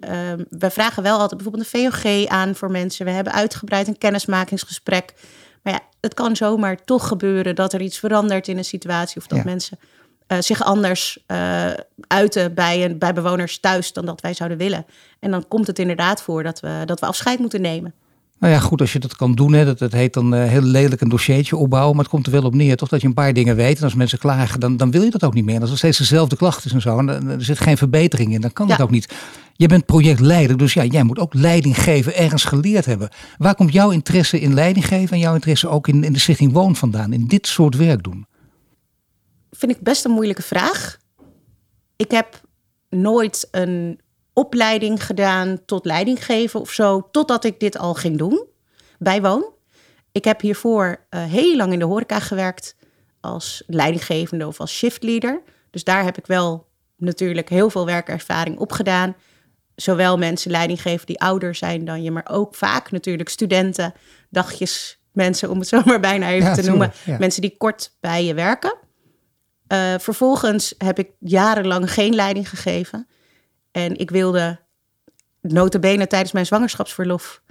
Uh, 0.00 0.10
we 0.48 0.70
vragen 0.70 1.02
wel 1.02 1.18
altijd 1.18 1.42
bijvoorbeeld 1.42 1.74
een 1.74 1.90
VOG 1.90 2.26
aan 2.26 2.54
voor 2.54 2.70
mensen. 2.70 3.04
We 3.04 3.10
hebben 3.10 3.32
uitgebreid 3.32 3.88
een 3.88 3.98
kennismakingsgesprek. 3.98 5.14
Maar 5.62 5.72
ja, 5.72 5.80
het 6.00 6.14
kan 6.14 6.36
zomaar 6.36 6.84
toch 6.84 7.08
gebeuren 7.08 7.54
dat 7.54 7.72
er 7.72 7.80
iets 7.80 7.98
verandert 7.98 8.48
in 8.48 8.58
een 8.58 8.64
situatie 8.64 9.16
of 9.20 9.26
dat 9.26 9.38
ja. 9.38 9.44
mensen 9.44 9.78
uh, 10.28 10.38
zich 10.40 10.62
anders 10.62 11.18
uh, 11.26 11.70
uiten 12.06 12.54
bij, 12.54 12.84
een, 12.84 12.98
bij 12.98 13.12
bewoners 13.12 13.60
thuis 13.60 13.92
dan 13.92 14.06
dat 14.06 14.20
wij 14.20 14.34
zouden 14.34 14.58
willen. 14.58 14.86
En 15.18 15.30
dan 15.30 15.48
komt 15.48 15.66
het 15.66 15.78
inderdaad 15.78 16.22
voor 16.22 16.42
dat 16.42 16.60
we, 16.60 16.82
dat 16.84 17.00
we 17.00 17.06
afscheid 17.06 17.38
moeten 17.38 17.60
nemen. 17.60 17.94
Nou 18.42 18.54
ja, 18.54 18.60
goed, 18.60 18.80
als 18.80 18.92
je 18.92 18.98
dat 18.98 19.16
kan 19.16 19.34
doen, 19.34 19.52
hè, 19.52 19.64
dat, 19.64 19.78
dat 19.78 19.92
heet 19.92 20.14
dan 20.14 20.34
uh, 20.34 20.44
heel 20.44 20.62
lelijk 20.62 21.00
een 21.00 21.08
dossiertje 21.08 21.56
opbouwen, 21.56 21.94
maar 21.94 22.04
het 22.04 22.14
komt 22.14 22.26
er 22.26 22.32
wel 22.32 22.42
op 22.42 22.54
neer, 22.54 22.76
toch? 22.76 22.88
Dat 22.88 23.00
je 23.00 23.06
een 23.06 23.14
paar 23.14 23.32
dingen 23.32 23.56
weet. 23.56 23.78
En 23.78 23.84
als 23.84 23.94
mensen 23.94 24.18
klagen, 24.18 24.60
dan, 24.60 24.76
dan 24.76 24.90
wil 24.90 25.02
je 25.02 25.10
dat 25.10 25.24
ook 25.24 25.34
niet 25.34 25.44
meer. 25.44 25.54
En 25.54 25.60
als 25.60 25.70
er 25.70 25.76
steeds 25.76 25.98
dezelfde 25.98 26.36
klachten 26.36 26.64
is 26.64 26.72
en 26.72 26.80
zo, 26.80 26.98
en 26.98 27.08
er 27.08 27.44
zit 27.44 27.60
geen 27.60 27.76
verbetering 27.76 28.32
in, 28.32 28.40
dan 28.40 28.52
kan 28.52 28.66
ja. 28.66 28.76
dat 28.76 28.86
ook 28.86 28.90
niet. 28.90 29.14
Je 29.52 29.66
bent 29.66 29.86
projectleider, 29.86 30.56
dus 30.56 30.72
ja, 30.72 30.84
jij 30.84 31.02
moet 31.02 31.18
ook 31.18 31.34
leiding 31.34 31.82
geven, 31.82 32.16
ergens 32.16 32.44
geleerd 32.44 32.84
hebben. 32.84 33.08
Waar 33.38 33.54
komt 33.54 33.72
jouw 33.72 33.90
interesse 33.90 34.40
in 34.40 34.54
leiding 34.54 34.86
geven 34.86 35.12
en 35.12 35.22
jouw 35.22 35.34
interesse 35.34 35.68
ook 35.68 35.88
in, 35.88 36.04
in 36.04 36.12
de 36.12 36.18
Stichting 36.18 36.52
Woon 36.52 36.76
vandaan, 36.76 37.12
in 37.12 37.26
dit 37.26 37.46
soort 37.46 37.76
werk 37.76 38.02
doen? 38.02 38.26
Vind 39.50 39.72
ik 39.72 39.80
best 39.80 40.04
een 40.04 40.10
moeilijke 40.10 40.42
vraag. 40.42 40.98
Ik 41.96 42.10
heb 42.10 42.40
nooit 42.88 43.48
een 43.50 44.00
opleiding 44.32 45.04
gedaan 45.06 45.64
tot 45.64 45.84
leiding 45.84 46.24
geven 46.24 46.60
of 46.60 46.70
zo, 46.70 47.08
totdat 47.10 47.44
ik 47.44 47.60
dit 47.60 47.78
al 47.78 47.94
ging 47.94 48.18
doen 48.18 48.46
bij 48.98 49.22
Woon. 49.22 49.44
Ik 50.12 50.24
heb 50.24 50.40
hiervoor 50.40 51.06
uh, 51.10 51.24
heel 51.24 51.56
lang 51.56 51.72
in 51.72 51.78
de 51.78 51.84
horeca 51.84 52.20
gewerkt 52.20 52.76
als 53.20 53.62
leidinggevende 53.66 54.46
of 54.46 54.60
als 54.60 54.72
shiftleader. 54.72 55.42
Dus 55.70 55.84
daar 55.84 56.04
heb 56.04 56.18
ik 56.18 56.26
wel 56.26 56.66
natuurlijk 56.96 57.48
heel 57.48 57.70
veel 57.70 57.86
werkervaring 57.86 58.58
opgedaan. 58.58 59.16
Zowel 59.74 60.18
mensen 60.18 60.50
leiding 60.50 60.82
geven 60.82 61.06
die 61.06 61.20
ouder 61.20 61.54
zijn 61.54 61.84
dan 61.84 62.02
je, 62.02 62.10
maar 62.10 62.28
ook 62.30 62.54
vaak 62.54 62.90
natuurlijk 62.90 63.28
studenten, 63.28 63.94
dagjes 64.30 64.98
mensen, 65.12 65.50
om 65.50 65.58
het 65.58 65.68
zo 65.68 65.82
maar 65.84 66.00
bijna 66.00 66.30
even 66.30 66.48
ja, 66.48 66.54
te 66.54 66.62
noemen. 66.62 66.92
Ja. 67.04 67.18
Mensen 67.18 67.42
die 67.42 67.56
kort 67.56 67.96
bij 68.00 68.24
je 68.24 68.34
werken. 68.34 68.74
Uh, 69.68 69.94
vervolgens 69.98 70.74
heb 70.78 70.98
ik 70.98 71.10
jarenlang 71.18 71.92
geen 71.92 72.14
leiding 72.14 72.48
gegeven. 72.48 73.08
En 73.72 73.98
ik 73.98 74.10
wilde, 74.10 74.60
notabene 75.40 76.06
tijdens 76.06 76.32
mijn 76.32 76.46
zwangerschapsverlof, 76.46 77.42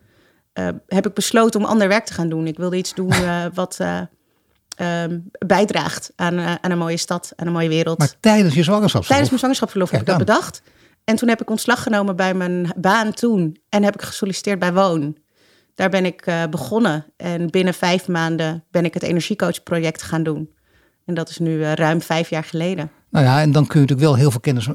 uh, 0.54 0.68
heb 0.88 1.08
ik 1.08 1.14
besloten 1.14 1.60
om 1.60 1.66
ander 1.66 1.88
werk 1.88 2.06
te 2.06 2.14
gaan 2.14 2.30
doen. 2.30 2.48
Ik 2.48 2.58
wilde 2.58 2.78
iets 2.78 2.94
doen 2.94 3.14
uh, 3.14 3.46
wat 3.54 3.78
uh, 3.82 5.04
bijdraagt 5.46 6.12
aan, 6.16 6.40
aan 6.40 6.72
een 6.72 6.78
mooie 6.78 6.98
stad, 6.98 7.34
aan 7.36 7.48
een 7.48 7.54
mooie 7.54 7.70
wereld. 7.70 7.98
Maar 7.98 8.14
tijdens 8.20 8.54
je 8.54 8.64
zwangerschapsverlof? 8.64 9.08
Tijdens 9.08 9.30
mijn 9.30 9.40
zwangerschapsverlof 9.40 9.90
heb 9.90 10.00
ik 10.02 10.08
dat 10.08 10.18
bedacht. 10.18 10.62
En 11.04 11.16
toen 11.16 11.30
heb 11.30 11.42
ik 11.42 11.50
ontslag 11.50 11.84
genomen 11.84 12.16
bij 12.16 12.34
mijn 12.34 12.74
baan 12.78 13.14
toen. 13.14 13.58
En 13.70 13.84
heb 13.84 13.94
ik 13.94 14.02
gesolliciteerd 14.02 14.60
bij 14.60 14.74
Woon. 14.74 15.18
Daar 15.76 15.90
ben 15.90 16.06
ik 16.06 16.32
begonnen. 16.50 17.06
En 17.18 17.50
binnen 17.50 17.74
vijf 17.74 18.08
maanden 18.08 18.64
ben 18.72 18.86
ik 18.86 18.94
het 18.94 19.04
energiecoachproject 19.04 20.02
gaan 20.02 20.24
doen. 20.24 20.54
En 21.06 21.14
dat 21.14 21.30
is 21.30 21.38
nu 21.38 21.64
ruim 21.64 22.02
vijf 22.02 22.30
jaar 22.30 22.44
geleden. 22.44 22.92
Nou 23.12 23.26
ja, 23.26 23.42
en 23.42 23.52
dan 23.52 23.68
kun 23.68 23.82
je 23.82 23.86
natuurlijk 23.88 24.08
wel 24.08 24.18
heel 24.18 24.32
veel 24.32 24.40
kennis 24.40 24.68
uh, 24.68 24.74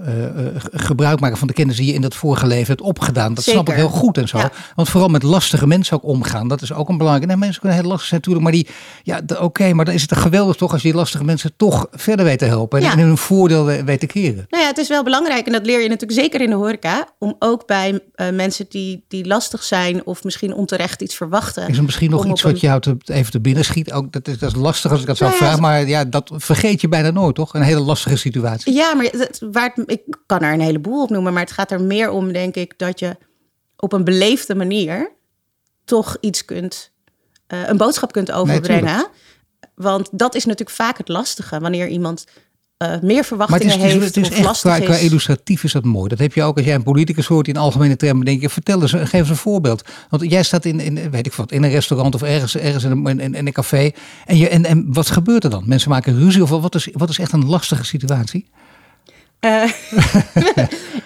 gebruik 0.73 1.21
maken 1.21 1.37
van 1.37 1.47
de 1.47 1.53
kennis 1.53 1.77
die 1.77 1.87
je 1.87 1.93
in 1.93 2.01
dat 2.01 2.15
vorige 2.15 2.47
leven 2.47 2.67
hebt 2.67 2.81
opgedaan. 2.81 3.35
Dat 3.35 3.45
Zeker. 3.45 3.61
snap 3.61 3.75
ik 3.75 3.81
heel 3.81 3.99
goed 3.99 4.19
en 4.19 4.29
zo. 4.29 4.39
Ja. 4.39 4.51
Want 4.75 4.89
vooral 4.89 5.09
met 5.09 5.23
lastige 5.23 5.67
mensen 5.67 5.97
ook 5.97 6.05
omgaan, 6.05 6.49
dat 6.49 6.63
is 6.63 6.73
ook 6.73 6.89
een 6.89 6.97
belangrijke. 6.97 7.29
Nee, 7.29 7.37
mensen 7.37 7.61
kunnen 7.61 7.79
heel 7.79 7.89
lastig 7.89 8.09
zijn 8.09 8.21
natuurlijk, 8.21 8.45
maar 8.45 8.55
die, 8.55 8.69
ja, 9.03 9.21
oké, 9.33 9.43
okay, 9.43 9.73
maar 9.73 9.85
dan 9.85 9.95
is 9.95 10.03
het 10.03 10.17
geweldig 10.17 10.57
toch 10.57 10.73
als 10.73 10.83
je 10.83 10.89
die 10.89 10.97
lastige 10.97 11.25
mensen 11.25 11.53
toch 11.57 11.87
verder 11.91 12.25
weet 12.25 12.39
te 12.39 12.45
helpen 12.45 12.81
ja. 12.81 12.93
en 12.93 12.99
hun 12.99 13.17
voordeel 13.17 13.65
weet 13.65 14.01
te 14.01 14.07
keren. 14.07 14.47
Nou 14.49 14.63
ja, 14.63 14.69
het 14.69 14.79
is 14.79 14.89
wel 14.89 15.05
belangrijk 15.05 15.47
en 15.47 15.53
dat 15.53 15.67
leer 15.67 15.83
je 15.83 15.89
natuurlijk 15.89 16.21
zeker 16.21 16.41
in 16.41 16.51
de 16.51 16.57
horeca, 16.57 17.09
om 17.19 17.37
ook 17.39 17.67
bij 17.67 17.93
uh, 17.93 18.31
mensen 18.31 18.67
die, 18.69 19.05
die 19.09 19.27
lastig 19.27 19.63
zijn 19.63 20.07
of 20.07 20.25
misschien 20.25 20.55
onterecht 20.55 21.03
iets 21.03 21.15
verwachten. 21.15 21.69
Is 21.69 21.77
er 21.77 21.85
misschien 21.85 22.11
nog 22.11 22.27
iets 22.27 22.43
wat 22.43 22.53
een... 22.53 22.59
jou 22.59 22.81
te, 22.81 22.97
even 23.05 23.33
te 23.33 23.41
binnen 23.41 23.65
schiet? 23.65 23.93
Ook, 23.93 24.13
dat, 24.13 24.29
is, 24.29 24.39
dat 24.39 24.51
is 24.51 24.57
lastig 24.57 24.91
als 24.91 25.01
ik 25.01 25.07
dat 25.07 25.17
zou 25.17 25.31
nou, 25.31 25.43
vragen, 25.43 25.63
maar 25.63 25.89
ja, 25.89 26.05
dat 26.05 26.31
vergeet 26.35 26.81
je 26.81 26.89
bijna 26.89 27.11
nooit, 27.11 27.35
toch? 27.35 27.55
Een 27.55 27.63
hele 27.63 27.81
lastige 27.81 28.17
situatie. 28.33 28.75
Ja, 28.75 28.95
maar 28.95 29.05
het, 29.05 29.41
waar 29.51 29.73
het, 29.75 29.91
ik 29.91 30.03
kan 30.27 30.41
er 30.41 30.53
een 30.53 30.61
heleboel 30.61 31.03
op 31.03 31.11
noemen, 31.11 31.33
maar 31.33 31.43
het 31.43 31.53
gaat 31.53 31.71
er 31.71 31.81
meer 31.81 32.11
om, 32.11 32.33
denk 32.33 32.55
ik, 32.55 32.79
dat 32.79 32.99
je 32.99 33.17
op 33.77 33.93
een 33.93 34.05
beleefde 34.05 34.55
manier 34.55 35.13
toch 35.85 36.17
iets 36.21 36.45
kunt, 36.45 36.93
uh, 37.49 37.69
een 37.69 37.77
boodschap 37.77 38.13
kunt 38.13 38.33
overbrengen. 38.33 38.97
Nee, 38.97 39.71
Want 39.75 40.09
dat 40.13 40.35
is 40.35 40.45
natuurlijk 40.45 40.77
vaak 40.77 40.99
het 40.99 41.09
lastige. 41.09 41.61
Wanneer 41.61 41.89
iemand 41.89 42.27
uh, 42.79 42.89
meer 42.89 43.15
Maar 43.15 43.25
verwachtingen 43.25 43.81
het 43.81 43.85
is, 43.85 43.95
het 43.95 43.95
is, 43.95 44.03
heeft 44.03 44.15
het 44.15 44.17
is 44.17 44.63
echt, 44.63 44.85
qua, 44.85 44.97
illustratief 44.97 45.65
is 45.65 45.73
dat 45.73 45.85
mooi. 45.85 46.09
Dat 46.09 46.19
heb 46.19 46.33
je 46.33 46.43
ook 46.43 46.57
als 46.57 46.67
jij 46.67 46.75
een 46.75 46.83
politicus 46.83 47.27
hoort 47.27 47.45
die 47.45 47.55
in 47.55 47.61
algemene 47.61 47.97
termen 47.97 48.25
denk 48.25 48.41
je, 48.41 48.49
vertel 48.49 48.83
eens, 48.83 48.93
geef 48.93 49.13
eens 49.13 49.29
een 49.29 49.37
voorbeeld. 49.37 49.85
Want 50.09 50.31
jij 50.31 50.43
staat 50.43 50.65
in, 50.65 50.81
in 50.81 51.11
weet 51.11 51.27
ik 51.27 51.35
wat, 51.35 51.53
in 51.53 51.63
een 51.63 51.71
restaurant 51.71 52.15
of 52.15 52.23
ergens, 52.23 52.57
ergens 52.57 52.85
in, 52.85 52.91
een, 52.91 53.21
in, 53.21 53.35
in 53.35 53.47
een 53.47 53.53
café. 53.53 53.91
En, 54.27 54.37
je, 54.37 54.49
en, 54.49 54.65
en 54.65 54.87
wat 54.93 55.11
gebeurt 55.11 55.45
er 55.45 55.51
dan? 55.51 55.63
Mensen 55.67 55.91
maken 55.91 56.19
ruzie 56.19 56.43
of 56.43 56.51
wat 56.51 56.75
is, 56.75 56.89
wat 56.93 57.09
is 57.09 57.19
echt 57.19 57.33
een 57.33 57.47
lastige 57.47 57.85
situatie? 57.85 58.49
Eh, 59.41 59.71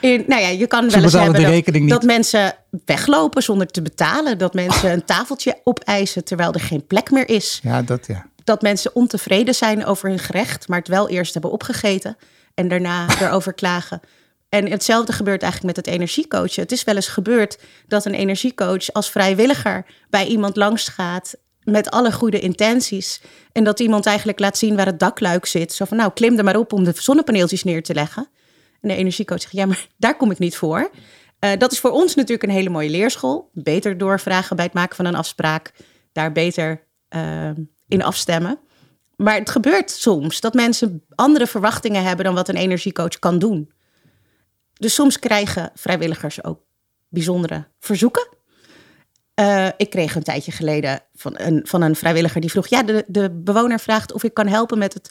in, 0.11 0.25
nou 0.27 0.43
ja, 0.43 0.49
je 0.49 0.67
kan 0.67 0.91
wel 0.91 1.03
eens 1.03 1.13
hebben 1.13 1.63
dat, 1.73 1.89
dat 1.89 2.03
mensen 2.03 2.55
weglopen 2.85 3.43
zonder 3.43 3.67
te 3.67 3.83
betalen. 3.83 4.39
Dat 4.39 4.55
mensen 4.55 4.93
een 4.93 5.05
tafeltje 5.05 5.61
opeisen 5.65 6.25
terwijl 6.25 6.53
er 6.53 6.61
geen 6.61 6.87
plek 6.87 7.11
meer 7.11 7.29
is. 7.29 7.61
Ja, 7.63 7.83
dat 7.83 8.07
ja. 8.07 8.27
Dat 8.51 8.63
mensen 8.63 8.95
ontevreden 8.95 9.55
zijn 9.55 9.85
over 9.85 10.09
hun 10.09 10.19
gerecht, 10.19 10.69
maar 10.69 10.79
het 10.79 10.89
wel 10.89 11.09
eerst 11.09 11.33
hebben 11.33 11.51
opgegeten 11.51 12.17
en 12.55 12.69
daarna 12.69 13.07
erover 13.21 13.53
klagen. 13.53 14.01
En 14.49 14.71
hetzelfde 14.71 15.13
gebeurt 15.13 15.43
eigenlijk 15.43 15.77
met 15.77 15.87
het 15.87 15.95
energiecoachen. 15.95 16.63
Het 16.63 16.73
is 16.73 16.85
wel 16.85 16.95
eens 16.95 17.09
gebeurd 17.09 17.59
dat 17.87 18.05
een 18.05 18.15
energiecoach 18.15 18.93
als 18.93 19.11
vrijwilliger 19.11 19.87
bij 20.09 20.27
iemand 20.27 20.57
langs 20.57 20.89
gaat 20.89 21.35
met 21.63 21.91
alle 21.91 22.13
goede 22.13 22.41
intenties. 22.41 23.21
En 23.53 23.65
dat 23.65 23.81
iemand 23.81 24.07
eigenlijk 24.07 24.39
laat 24.39 24.59
zien 24.59 24.77
waar 24.77 24.87
het 24.87 24.99
dakluik 24.99 25.47
zit. 25.47 25.73
Zo 25.73 25.85
van, 25.85 25.97
nou, 25.97 26.13
klim 26.13 26.39
er 26.39 26.45
maar 26.45 26.57
op 26.57 26.73
om 26.73 26.85
de 26.85 26.93
zonnepaneeltjes 26.95 27.65
neer 27.65 27.83
te 27.83 27.95
leggen. 27.95 28.29
En 28.81 28.89
de 28.89 28.95
energiecoach 28.95 29.41
zegt, 29.41 29.55
ja, 29.55 29.67
maar 29.67 29.87
daar 29.97 30.17
kom 30.17 30.31
ik 30.31 30.39
niet 30.39 30.57
voor. 30.57 30.91
Eh, 31.39 31.51
dat 31.59 31.73
is 31.73 31.81
voor 31.81 31.91
ons 31.91 32.15
natuurlijk 32.15 32.43
een 32.43 32.57
hele 32.57 32.71
mooie 32.71 32.91
leerschool. 32.91 33.51
Beter 33.53 33.99
doorvragen 33.99 34.57
bij 34.57 34.65
het 34.65 34.75
maken 34.75 34.97
van 34.97 35.05
een 35.05 35.15
afspraak. 35.15 35.73
Daar 36.13 36.33
beter 36.33 36.87
eh, 37.09 37.51
in 37.91 38.03
afstemmen. 38.03 38.59
Maar 39.17 39.35
het 39.35 39.51
gebeurt 39.51 39.91
soms 39.91 40.41
dat 40.41 40.55
mensen 40.55 41.03
andere 41.15 41.47
verwachtingen 41.47 42.03
hebben 42.03 42.25
dan 42.25 42.35
wat 42.35 42.49
een 42.49 42.57
energiecoach 42.57 43.19
kan 43.19 43.39
doen. 43.39 43.71
Dus 44.73 44.95
soms 44.95 45.19
krijgen 45.19 45.71
vrijwilligers 45.75 46.45
ook 46.45 46.61
bijzondere 47.09 47.67
verzoeken. 47.79 48.29
Uh, 49.41 49.69
ik 49.77 49.91
kreeg 49.91 50.15
een 50.15 50.23
tijdje 50.23 50.53
geleden 50.53 51.01
van 51.15 51.35
een, 51.37 51.61
van 51.65 51.83
een 51.83 51.97
vrijwilliger 51.97 52.41
die 52.41 52.51
vroeg: 52.51 52.67
Ja, 52.67 52.83
de, 52.83 53.05
de 53.07 53.31
bewoner 53.31 53.81
vraagt 53.81 54.13
of 54.13 54.23
ik 54.23 54.35
kan 54.35 54.47
helpen 54.47 54.79
met 54.79 54.95
het 54.95 55.11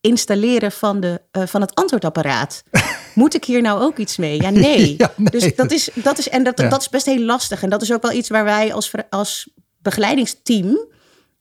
installeren 0.00 0.72
van, 0.72 1.00
de, 1.00 1.20
uh, 1.32 1.46
van 1.46 1.60
het 1.60 1.74
antwoordapparaat. 1.74 2.62
Moet 3.14 3.34
ik 3.34 3.44
hier 3.44 3.62
nou 3.62 3.82
ook 3.82 3.98
iets 3.98 4.16
mee? 4.16 4.42
Ja, 4.42 4.50
nee. 4.50 4.94
Ja, 4.98 5.12
nee. 5.16 5.30
Dus 5.30 5.54
dat 5.54 5.70
is, 5.70 5.88
dat 5.94 6.18
is, 6.18 6.28
en 6.28 6.44
dat, 6.44 6.60
Ja. 6.60 6.68
dat 6.68 6.80
is 6.80 6.88
best 6.88 7.06
heel 7.06 7.20
lastig. 7.20 7.62
En 7.62 7.70
dat 7.70 7.82
is 7.82 7.92
ook 7.92 8.02
wel 8.02 8.12
iets 8.12 8.28
waar 8.28 8.44
wij 8.44 8.72
als, 8.72 8.90
als 9.10 9.50
begeleidingsteam 9.78 10.78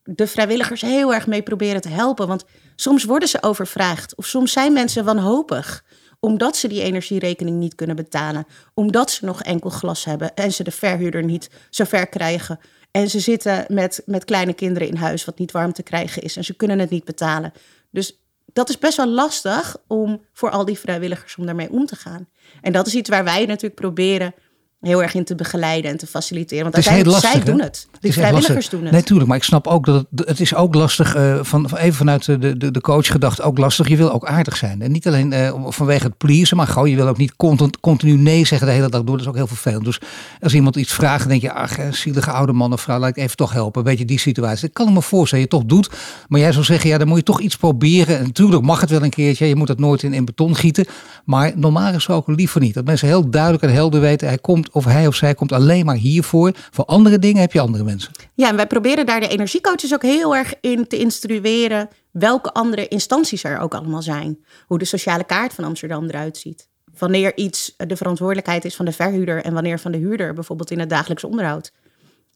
de 0.03 0.27
vrijwilligers 0.27 0.81
heel 0.81 1.13
erg 1.13 1.27
mee 1.27 1.41
proberen 1.41 1.81
te 1.81 1.89
helpen. 1.89 2.27
Want 2.27 2.45
soms 2.75 3.03
worden 3.03 3.29
ze 3.29 3.43
overvraagd. 3.43 4.15
Of 4.15 4.25
soms 4.25 4.51
zijn 4.51 4.73
mensen 4.73 5.05
wanhopig. 5.05 5.83
Omdat 6.19 6.57
ze 6.57 6.67
die 6.67 6.81
energierekening 6.81 7.57
niet 7.57 7.75
kunnen 7.75 7.95
betalen. 7.95 8.45
Omdat 8.73 9.11
ze 9.11 9.25
nog 9.25 9.43
enkel 9.43 9.69
glas 9.69 10.05
hebben. 10.05 10.35
En 10.35 10.51
ze 10.51 10.63
de 10.63 10.71
verhuurder 10.71 11.23
niet 11.23 11.49
zo 11.69 11.83
ver 11.83 12.07
krijgen. 12.07 12.59
En 12.91 13.09
ze 13.09 13.19
zitten 13.19 13.65
met, 13.67 14.01
met 14.05 14.25
kleine 14.25 14.53
kinderen 14.53 14.87
in 14.87 14.95
huis. 14.95 15.25
Wat 15.25 15.39
niet 15.39 15.51
warm 15.51 15.73
te 15.73 15.83
krijgen 15.83 16.21
is. 16.21 16.37
En 16.37 16.43
ze 16.43 16.55
kunnen 16.55 16.79
het 16.79 16.89
niet 16.89 17.05
betalen. 17.05 17.53
Dus 17.91 18.21
dat 18.53 18.69
is 18.69 18.77
best 18.77 18.97
wel 18.97 19.07
lastig 19.07 19.77
om 19.87 20.21
voor 20.33 20.49
al 20.49 20.65
die 20.65 20.79
vrijwilligers 20.79 21.35
om 21.35 21.45
daarmee 21.45 21.71
om 21.71 21.85
te 21.85 21.95
gaan. 21.95 22.27
En 22.61 22.71
dat 22.71 22.87
is 22.87 22.95
iets 22.95 23.09
waar 23.09 23.23
wij 23.23 23.45
natuurlijk 23.45 23.81
proberen 23.81 24.33
heel 24.81 25.01
erg 25.01 25.13
in 25.13 25.23
te 25.23 25.35
begeleiden 25.35 25.91
en 25.91 25.97
te 25.97 26.07
faciliteren. 26.07 26.63
Want 26.63 26.77
is 26.77 26.87
uiteindelijk, 26.87 27.23
lastig. 27.23 27.43
zij 27.43 27.51
hè? 27.51 27.57
doen 27.57 27.67
het. 27.67 27.87
Is 27.99 28.09
echt 28.09 28.13
vrijwilligers 28.13 28.69
doen 28.69 28.83
het. 28.83 28.91
Nee, 28.91 29.03
tuurlijk. 29.03 29.27
Maar 29.27 29.37
ik 29.37 29.43
snap 29.43 29.67
ook 29.67 29.85
dat 29.85 30.05
het, 30.15 30.27
het 30.27 30.39
is 30.39 30.55
ook 30.55 30.75
lastig, 30.75 31.15
eh, 31.15 31.39
van, 31.41 31.75
even 31.75 31.93
vanuit 31.93 32.25
de, 32.25 32.57
de, 32.57 32.71
de 32.71 32.81
coach 32.81 33.07
gedacht, 33.07 33.41
ook 33.41 33.57
lastig. 33.57 33.87
Je 33.87 33.97
wil 33.97 34.11
ook 34.11 34.25
aardig 34.25 34.57
zijn. 34.57 34.81
En 34.81 34.91
niet 34.91 35.07
alleen 35.07 35.33
eh, 35.33 35.53
vanwege 35.67 36.05
het 36.05 36.17
pleasen, 36.17 36.57
maar 36.57 36.67
gewoon 36.67 36.89
je 36.89 36.95
wil 36.95 37.07
ook 37.07 37.17
niet 37.17 37.35
continu, 37.35 37.69
continu 37.81 38.17
nee 38.17 38.45
zeggen 38.45 38.67
de 38.67 38.73
hele 38.73 38.89
dag 38.89 39.03
door. 39.03 39.11
Dat 39.11 39.21
is 39.21 39.27
ook 39.27 39.35
heel 39.35 39.47
vervelend. 39.47 39.85
Dus 39.85 39.99
als 40.39 40.53
iemand 40.53 40.75
iets 40.75 40.93
vraagt, 40.93 41.19
dan 41.19 41.29
denk 41.29 41.41
je, 41.41 41.53
ach, 41.53 41.77
zielige 41.91 42.31
oude 42.31 42.53
man 42.53 42.73
of 42.73 42.81
vrouw, 42.81 42.99
laat 42.99 43.09
ik 43.09 43.17
even 43.17 43.37
toch 43.37 43.53
helpen. 43.53 43.83
Weet 43.83 43.97
je, 43.97 44.05
die 44.05 44.19
situatie. 44.19 44.61
Dat 44.61 44.73
kan 44.73 44.87
ik 44.87 44.93
me 44.93 45.01
voorstellen, 45.01 45.43
je 45.43 45.49
toch 45.49 45.65
doet. 45.65 45.89
Maar 46.27 46.39
jij 46.39 46.51
zou 46.51 46.65
zeggen, 46.65 46.89
ja, 46.89 46.97
dan 46.97 47.07
moet 47.07 47.17
je 47.17 47.23
toch 47.23 47.41
iets 47.41 47.55
proberen. 47.55 48.17
En 48.17 48.23
natuurlijk 48.23 48.63
mag 48.63 48.81
het 48.81 48.89
wel 48.89 49.03
een 49.03 49.09
keertje. 49.09 49.45
Je 49.45 49.55
moet 49.55 49.67
het 49.67 49.79
nooit 49.79 50.03
in, 50.03 50.13
in 50.13 50.25
beton 50.25 50.55
gieten. 50.55 50.85
Maar 51.25 51.51
normaal 51.55 51.93
gesproken 51.93 52.35
liever 52.35 52.61
niet. 52.61 52.73
Dat 52.73 52.85
mensen 52.85 53.07
heel 53.07 53.29
duidelijk 53.29 53.63
en 53.63 53.73
helder 53.73 54.01
weten, 54.01 54.27
hij 54.27 54.37
komt 54.37 54.70
of 54.71 54.85
hij 54.85 55.07
of 55.07 55.15
zij 55.15 55.33
komt 55.33 55.51
alleen 55.51 55.85
maar 55.85 55.95
hiervoor. 55.95 56.51
Voor 56.71 56.85
andere 56.85 57.19
dingen 57.19 57.41
heb 57.41 57.51
je 57.53 57.59
andere 57.59 57.83
mensen. 57.83 58.11
Ja, 58.33 58.49
en 58.49 58.55
wij 58.55 58.67
proberen 58.67 59.05
daar 59.05 59.19
de 59.19 59.27
energiecoaches 59.27 59.93
ook 59.93 60.01
heel 60.01 60.35
erg 60.35 60.53
in 60.61 60.87
te 60.87 60.97
instrueren 60.97 61.89
welke 62.11 62.51
andere 62.51 62.87
instanties 62.87 63.43
er 63.43 63.59
ook 63.59 63.73
allemaal 63.73 64.01
zijn. 64.01 64.45
Hoe 64.65 64.77
de 64.77 64.85
sociale 64.85 65.23
kaart 65.23 65.53
van 65.53 65.63
Amsterdam 65.63 66.05
eruit 66.05 66.37
ziet. 66.37 66.69
Wanneer 66.97 67.37
iets 67.37 67.73
de 67.77 67.95
verantwoordelijkheid 67.95 68.65
is 68.65 68.75
van 68.75 68.85
de 68.85 68.91
verhuurder 68.91 69.43
en 69.43 69.53
wanneer 69.53 69.79
van 69.79 69.91
de 69.91 69.97
huurder, 69.97 70.33
bijvoorbeeld 70.33 70.71
in 70.71 70.79
het 70.79 70.89
dagelijks 70.89 71.23
onderhoud. 71.23 71.71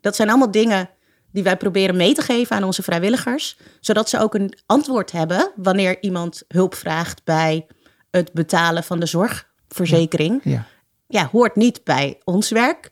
Dat 0.02 0.16
zijn 0.16 0.30
allemaal 0.30 0.52
dingen 0.52 0.90
die 1.32 1.44
wij 1.44 1.58
proberen 1.58 1.96
mee 1.96 2.14
te 2.14 2.22
geven 2.22 2.56
aan 2.56 2.64
onze 2.64 2.84
vrijwilligers, 2.84 3.58
zodat 3.80 4.10
ze 4.10 4.20
ook 4.20 4.34
een 4.34 4.58
antwoord 4.66 5.12
hebben 5.12 5.52
wanneer 5.56 6.02
iemand 6.02 6.44
hulp 6.48 6.76
vraagt 6.76 7.24
bij 7.24 7.66
het 8.12 8.34
betalen 8.34 8.84
van 8.84 9.00
de 9.00 9.06
zorgverzekering 9.06 10.42
Ja. 10.44 10.52
ja, 10.52 10.66
hoort 11.32 11.56
niet 11.56 11.82
bij 11.84 12.18
ons 12.24 12.50
werk. 12.50 12.92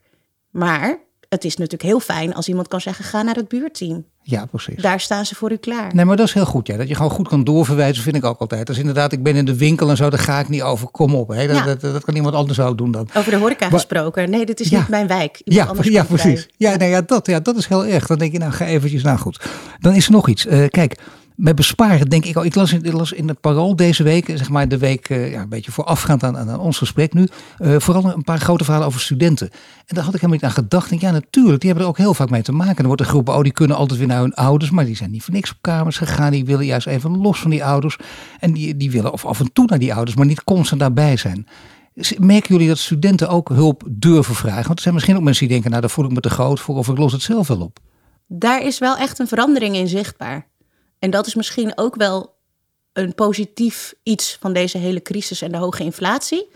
Maar 0.50 1.00
het 1.30 1.44
is 1.44 1.56
natuurlijk 1.56 1.84
heel 1.84 2.00
fijn 2.00 2.34
als 2.34 2.48
iemand 2.48 2.68
kan 2.68 2.82
zeggen: 2.82 3.06
ga 3.06 3.22
naar 3.22 3.36
het 3.36 3.48
buurteam. 3.48 4.06
Ja, 4.26 4.46
precies. 4.46 4.82
Daar 4.82 5.00
staan 5.00 5.26
ze 5.26 5.36
voor 5.36 5.52
u 5.52 5.56
klaar. 5.56 5.96
Nee, 5.96 6.06
maar 6.06 6.16
dat 6.18 6.28
is 6.28 6.34
heel 6.34 6.46
goed. 6.46 6.68
Ja. 6.68 6.78
Dat 6.78 6.88
je 6.88 6.96
gewoon 6.96 7.12
goed 7.12 7.28
kan 7.28 7.44
doorverwijzen, 7.44 8.04
vind 8.04 8.16
ik 8.16 8.26
ook 8.26 8.40
altijd. 8.40 8.68
Dus 8.68 8.78
inderdaad, 8.78 9.12
ik 9.12 9.24
ben 9.24 9.36
in 9.36 9.46
de 9.46 9.58
winkel 9.58 9.90
en 9.90 9.98
zo, 9.98 10.10
daar 10.10 10.20
ga 10.20 10.40
ik 10.40 10.50
niet 10.50 10.62
over. 10.62 10.88
Kom 10.88 11.16
op. 11.16 11.28
Hè. 11.30 11.48
Dat, 11.48 11.56
Ja. 11.56 11.64
dat, 11.66 11.82
dat 11.82 12.04
kan 12.04 12.16
iemand 12.16 12.36
anders 12.36 12.60
ook 12.60 12.78
doen 12.78 12.92
dan. 12.92 13.08
Over 13.18 13.32
de 13.32 13.38
horeca 13.38 13.60
Maar- 13.70 13.80
gesproken. 13.80 14.30
Nee, 14.30 14.46
dit 14.46 14.60
is 14.60 14.70
Ja. 14.70 14.80
niet 14.80 14.88
mijn 14.88 15.08
wijk. 15.08 15.42
Iemand 15.44 15.66
Ja, 15.66 15.72
anders 15.72 15.88
ja 15.96 16.04
precies. 16.04 16.48
Ja, 16.58 16.76
nee, 16.76 16.90
ja, 16.90 17.02
dat, 17.02 17.26
ja, 17.28 17.40
dat 17.40 17.56
is 17.58 17.68
heel 17.68 17.86
erg. 17.86 18.08
Dan 18.08 18.18
denk 18.18 18.32
je, 18.32 18.38
nou 18.38 18.52
ga 18.52 18.66
eventjes, 18.66 19.04
nou 19.04 19.18
goed. 19.18 19.46
Dan 19.80 19.94
is 19.94 20.06
er 20.06 20.12
nog 20.12 20.28
iets. 20.28 20.46
Eh, 20.46 20.68
kijk, 20.68 21.00
met 21.36 21.56
besparen 21.56 22.10
denk 22.10 22.26
ik 22.26 22.36
al. 22.36 22.46
Ik 22.46 22.56
las 22.56 22.74
in, 22.74 22.84
ik 22.84 23.12
in 23.12 23.28
het 23.28 23.42
Parool 23.42 23.76
deze 23.76 24.04
week, 24.04 24.26
zeg 24.26 24.50
maar 24.50 24.68
de 24.68 24.78
week 24.78 25.10
eh, 25.10 25.32
ja, 25.32 25.42
een 25.42 25.50
beetje 25.50 25.72
voorafgaand 25.72 26.24
aan, 26.24 26.38
aan 26.38 26.60
ons 26.60 26.78
gesprek 26.78 27.14
nu. 27.14 27.28
eh, 27.58 27.76
vooral 27.80 28.14
een 28.14 28.24
paar 28.24 28.40
grote 28.40 28.64
verhalen 28.64 28.88
over 28.88 29.00
studenten. 29.00 29.50
En 29.86 29.96
daar 29.96 30.04
had 30.04 30.14
ik 30.14 30.22
helemaal 30.22 30.42
niet 30.42 30.50
aan 30.50 30.64
gedacht. 30.64 30.90
Denk, 30.90 31.02
ja, 31.02 31.12
natuurlijk, 31.12 31.60
die 31.60 31.70
hebben 31.70 31.88
er 31.88 31.92
ook 31.92 31.98
heel 31.98 32.14
vaak 32.14 32.30
mee 32.30 32.42
te 32.42 32.52
maken. 32.52 32.78
Er 32.78 32.86
wordt 32.86 33.02
een 33.02 33.08
groep, 33.08 33.30
oh, 33.30 33.42
die 33.42 33.52
kunnen 33.52 33.78
altijd 33.78 34.00
weer 34.00 34.08
naar 34.08 34.22
hun 34.22 34.34
ouders. 34.34 34.72
Maar 34.72 34.86
die 34.86 34.96
zijn 34.96 35.12
niet 35.12 35.24
voor 35.24 35.34
niks 35.34 35.52
op 35.52 35.58
kamers 35.62 35.98
gegaan. 35.98 36.32
Die 36.32 36.46
willen 36.46 36.66
juist 36.66 36.88
even 36.88 37.18
los 37.18 37.40
van 37.40 37.50
die 37.50 37.66
ouders. 37.66 37.98
En 38.40 38.54
die, 38.54 38.78
die 38.78 38.92
willen 38.92 39.14
of 39.14 39.26
af 39.26 39.40
en 39.40 39.54
toe 39.54 39.66
naar 39.66 39.80
die 39.80 39.94
ouders, 39.94 40.18
maar 40.18 40.26
niet 40.26 40.44
constant 40.44 40.82
daarbij 40.82 41.18
zijn. 41.18 41.48
Merken 42.20 42.54
jullie 42.54 42.68
dat 42.68 42.78
studenten 42.78 43.30
ook 43.30 43.50
hulp 43.50 43.84
durven 43.90 44.36
vragen? 44.36 44.64
Want 44.64 44.76
er 44.76 44.82
zijn 44.82 44.94
misschien 44.94 45.16
ook 45.16 45.24
mensen 45.24 45.44
die 45.44 45.52
denken, 45.54 45.70
nou 45.70 45.82
daar 45.82 45.92
voel 45.92 46.06
ik 46.06 46.12
me 46.12 46.20
te 46.20 46.30
groot 46.30 46.60
voor 46.60 46.76
of 46.76 46.88
ik 46.88 46.98
los 46.98 47.12
het 47.12 47.22
zelf 47.22 47.48
wel 47.48 47.62
op. 47.62 47.80
Daar 48.28 48.62
is 48.62 48.80
wel 48.80 48.98
echt 48.98 49.20
een 49.20 49.28
verandering 49.28 49.76
in 49.76 49.88
zichtbaar. 49.88 50.48
En 51.04 51.10
dat 51.10 51.28
is 51.28 51.36
misschien 51.36 51.78
ook 51.78 51.96
wel 51.96 52.36
een 52.94 53.16
positief 53.16 53.94
iets 54.04 54.38
van 54.40 54.54
deze 54.54 54.78
hele 54.78 55.02
crisis 55.02 55.42
en 55.42 55.52
de 55.52 55.58
hoge 55.58 55.84
inflatie. 55.84 56.50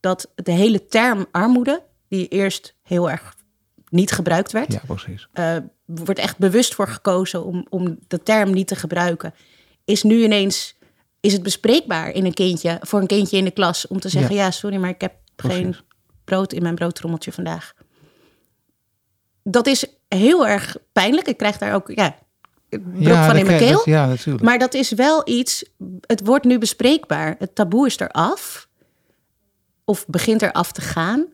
Dat 0.00 0.30
de 0.34 0.52
hele 0.52 0.86
term 0.86 1.26
armoede, 1.30 1.82
die 2.08 2.28
eerst 2.28 2.74
heel 2.82 3.10
erg 3.10 3.34
niet 3.88 4.12
gebruikt 4.12 4.52
werd, 4.52 4.72
Ja, 4.72 4.80
precies. 4.86 5.28
eh, 5.32 5.56
wordt 5.84 6.20
echt 6.20 6.38
bewust 6.38 6.74
voor 6.74 6.88
gekozen 6.88 7.44
om, 7.44 7.66
om 7.68 7.98
de 8.08 8.22
term 8.22 8.50
niet 8.50 8.66
te 8.66 8.76
gebruiken. 8.76 9.34
Is 9.84 10.02
nu 10.02 10.22
ineens 10.22 10.74
is 11.20 11.32
het 11.32 11.42
bespreekbaar 11.42 12.10
in 12.10 12.24
een 12.24 12.34
kindje, 12.34 12.78
voor 12.80 13.00
een 13.00 13.06
kindje 13.06 13.36
in 13.36 13.44
de 13.44 13.50
klas 13.50 13.86
om 13.86 14.00
te 14.00 14.08
zeggen: 14.08 14.34
ja, 14.34 14.50
sorry, 14.50 14.76
maar 14.76 14.90
ik 14.90 15.00
heb 15.00 15.14
geen 15.36 15.76
brood 16.24 16.52
in 16.52 16.62
mijn 16.62 16.74
broodtrommeltje 16.74 17.32
vandaag. 17.32 17.74
Dat 19.42 19.66
is 19.66 19.84
heel 20.08 20.46
erg 20.46 20.76
pijnlijk. 20.92 21.28
Ik 21.28 21.36
krijg 21.36 21.58
daar 21.58 21.74
ook 21.74 21.90
ja, 21.94 22.18
brok 22.68 22.82
van 23.14 23.26
dat 23.28 23.36
in 23.36 23.46
mijn 23.46 23.58
keel. 23.58 23.70
dat- 23.76 23.84
ja, 23.84 24.06
natuurlijk. 24.06 24.44
Maar 24.44 24.58
dat 24.58 24.74
is 24.74 24.90
wel 24.90 25.22
iets, 25.28 25.64
het 26.06 26.24
wordt 26.26 26.44
nu 26.44 26.58
bespreekbaar. 26.58 27.34
Het 27.38 27.54
taboe 27.54 27.86
is 27.86 27.98
eraf. 27.98 28.68
Of 29.84 30.06
begint 30.06 30.42
eraf 30.42 30.72
te 30.72 30.80
gaan. 30.80 31.26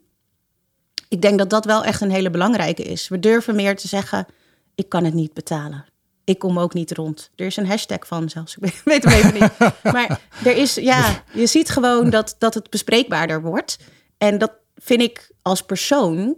Ik 1.09 1.23
denk 1.23 1.39
dat 1.39 1.51
dat 1.51 1.65
wel 1.65 1.85
echt 1.85 2.01
een 2.01 2.11
hele 2.11 2.31
belangrijke 2.31 2.83
is. 2.83 3.09
We 3.09 3.19
durven 3.19 3.55
meer 3.55 3.77
te 3.77 3.89
zeggen, 3.89 4.27
ik 4.75 4.89
kan 4.89 5.05
het 5.05 5.15
niet 5.15 5.33
betalen. 5.35 5.85
Ik 6.25 6.39
kom 6.39 6.59
ook 6.59 6.75
niet 6.75 6.93
rond. 6.93 7.31
Er 7.37 7.47
is 7.47 7.57
een 7.57 7.67
hashtag 7.67 8.07
van 8.07 8.29
zelfs. 8.29 8.57
Ik 8.61 8.81
weet 8.85 9.05
hem 9.05 9.13
even 9.13 9.35
niet. 9.35 9.83
Maar 9.93 10.21
er 10.45 10.57
is, 10.57 10.75
ja, 10.75 11.23
je 11.33 11.47
ziet 11.47 11.69
gewoon 11.71 12.11
dat, 12.11 12.37
dat 12.39 12.55
het 12.55 12.71
bespreekbaarder 12.71 13.43
wordt. 13.43 13.79
En 14.19 14.39
dat 14.39 14.53
vind 14.77 15.01
ik 15.01 15.31
als 15.43 15.63
persoon 15.63 16.37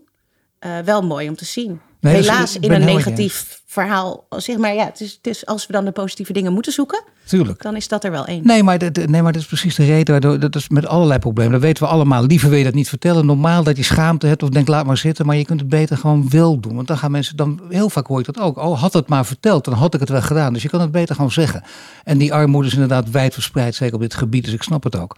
eh, 0.59 0.78
wel 0.78 1.02
mooi 1.02 1.28
om 1.28 1.37
te 1.37 1.44
zien. 1.44 1.80
Nee, 2.07 2.23
helaas 2.23 2.59
in 2.59 2.73
een 2.73 2.85
negatief 2.85 3.61
verhaal. 3.66 4.27
Zeg 4.37 4.57
maar, 4.57 4.75
ja, 4.75 4.85
het 4.85 5.01
is, 5.01 5.12
het 5.12 5.27
is, 5.27 5.47
als 5.47 5.66
we 5.66 5.73
dan 5.73 5.85
de 5.85 5.90
positieve 5.90 6.33
dingen 6.33 6.53
moeten 6.53 6.73
zoeken, 6.73 7.03
Tuurlijk. 7.25 7.62
dan 7.62 7.77
is 7.77 7.88
dat 7.88 8.05
er 8.05 8.11
wel 8.11 8.27
één. 8.27 8.47
Nee 8.47 8.62
maar, 8.62 8.79
dat, 8.79 8.97
nee, 8.97 9.23
maar 9.23 9.33
dat 9.33 9.42
is 9.42 9.47
precies 9.47 9.75
de 9.75 9.85
reden. 9.85 10.12
Waardoor, 10.12 10.38
dat 10.38 10.55
is 10.55 10.69
met 10.69 10.87
allerlei 10.87 11.19
problemen. 11.19 11.53
Dat 11.53 11.61
weten 11.61 11.83
we 11.83 11.88
allemaal. 11.88 12.25
Liever 12.25 12.49
wil 12.49 12.59
je 12.59 12.64
dat 12.64 12.75
niet 12.75 12.88
vertellen. 12.88 13.27
Normaal 13.27 13.62
dat 13.62 13.77
je 13.77 13.83
schaamte 13.83 14.27
hebt 14.27 14.42
of 14.42 14.49
denkt 14.49 14.69
laat 14.69 14.87
maar 14.87 14.97
zitten. 14.97 15.27
Maar 15.27 15.37
je 15.37 15.45
kunt 15.45 15.61
het 15.61 15.69
beter 15.69 15.97
gewoon 15.97 16.29
wel 16.31 16.61
doen. 16.61 16.75
Want 16.75 16.87
dan 16.87 16.99
gaan 16.99 17.11
mensen, 17.11 17.37
dan, 17.37 17.61
heel 17.69 17.90
vaak 17.90 18.07
hoor 18.07 18.19
je 18.19 18.33
dat 18.33 18.38
ook. 18.38 18.59
Oh, 18.59 18.81
had 18.81 18.92
het 18.92 19.09
maar 19.09 19.27
verteld, 19.27 19.64
dan 19.64 19.75
had 19.75 19.95
ik 19.95 20.01
het 20.01 20.09
wel 20.09 20.23
gedaan. 20.23 20.53
Dus 20.53 20.62
je 20.62 20.69
kan 20.69 20.81
het 20.81 20.90
beter 20.90 21.14
gewoon 21.14 21.33
zeggen. 21.33 21.62
En 22.05 22.19
die 22.19 22.35
armoede 22.35 22.69
is 22.69 22.75
inderdaad 22.75 23.11
wijd 23.11 23.35
verspreid. 23.35 23.75
Zeker 23.75 23.95
op 23.95 24.01
dit 24.01 24.14
gebied. 24.14 24.45
Dus 24.45 24.55
ik 24.55 24.62
snap 24.62 24.83
het 24.85 24.97
ook. 24.97 25.16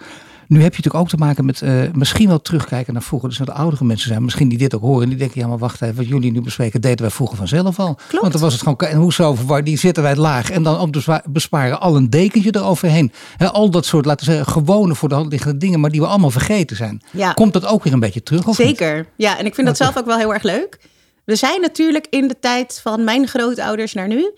Nu 0.48 0.62
heb 0.62 0.74
je 0.74 0.82
natuurlijk 0.82 1.04
ook 1.04 1.08
te 1.08 1.16
maken 1.16 1.44
met 1.44 1.62
eh, 1.62 1.72
misschien 1.92 2.28
wel 2.28 2.40
terugkijken 2.40 2.92
naar 2.92 3.02
vroeger. 3.02 3.28
Dus 3.28 3.38
naar 3.38 3.46
de 3.46 3.52
oudere 3.52 3.84
mensen 3.84 4.08
zijn. 4.08 4.24
Misschien 4.24 4.48
die 4.48 4.58
dit 4.58 4.74
ook 4.74 4.80
horen. 4.80 5.02
En 5.02 5.08
die 5.08 5.18
denken, 5.18 5.40
ja 5.40 5.46
maar 5.46 5.58
wacht 5.58 5.82
even. 5.82 5.96
Wat 5.96 6.08
jullie 6.08 6.32
nu 6.32 6.40
bespreken 6.40 6.80
deden 6.80 7.00
wij 7.00 7.10
vroeger 7.10 7.36
vanzelf 7.36 7.78
al. 7.78 7.94
Klopt. 7.94 8.20
Want 8.20 8.32
dan 8.32 8.42
was 8.42 8.52
het 8.52 8.62
gewoon, 8.62 8.76
en 8.78 8.96
hoezo 8.96 9.36
die 9.62 9.78
zitten 9.78 10.02
wij 10.02 10.16
laag. 10.16 10.50
En 10.50 10.62
dan 10.62 10.78
om 10.78 10.90
te 10.90 11.22
besparen 11.30 11.80
al 11.80 11.96
een 11.96 12.10
dekentje 12.10 12.54
eroverheen. 12.54 13.12
He, 13.36 13.48
al 13.48 13.70
dat 13.70 13.86
soort, 13.86 14.04
laten 14.04 14.26
we 14.26 14.32
zeggen, 14.32 14.52
gewone 14.52 14.94
voor 14.94 15.08
de 15.08 15.14
hand 15.14 15.30
liggende 15.30 15.58
dingen. 15.58 15.80
Maar 15.80 15.90
die 15.90 16.00
we 16.00 16.06
allemaal 16.06 16.30
vergeten 16.30 16.76
zijn. 16.76 17.02
Ja. 17.10 17.32
Komt 17.32 17.52
dat 17.52 17.66
ook 17.66 17.84
weer 17.84 17.92
een 17.92 18.00
beetje 18.00 18.22
terug? 18.22 18.46
Of 18.46 18.58
niet? 18.58 18.66
Zeker. 18.66 19.06
Ja, 19.16 19.38
en 19.38 19.46
ik 19.46 19.54
vind 19.54 19.66
dat 19.66 19.76
zelf 19.76 19.96
ook 19.96 20.06
wel 20.06 20.18
heel 20.18 20.32
erg 20.32 20.42
leuk. 20.42 20.78
We 21.24 21.36
zijn 21.36 21.60
natuurlijk 21.60 22.06
in 22.10 22.28
de 22.28 22.38
tijd 22.40 22.80
van 22.82 23.04
mijn 23.04 23.26
grootouders 23.26 23.92
naar 23.92 24.08
nu 24.08 24.32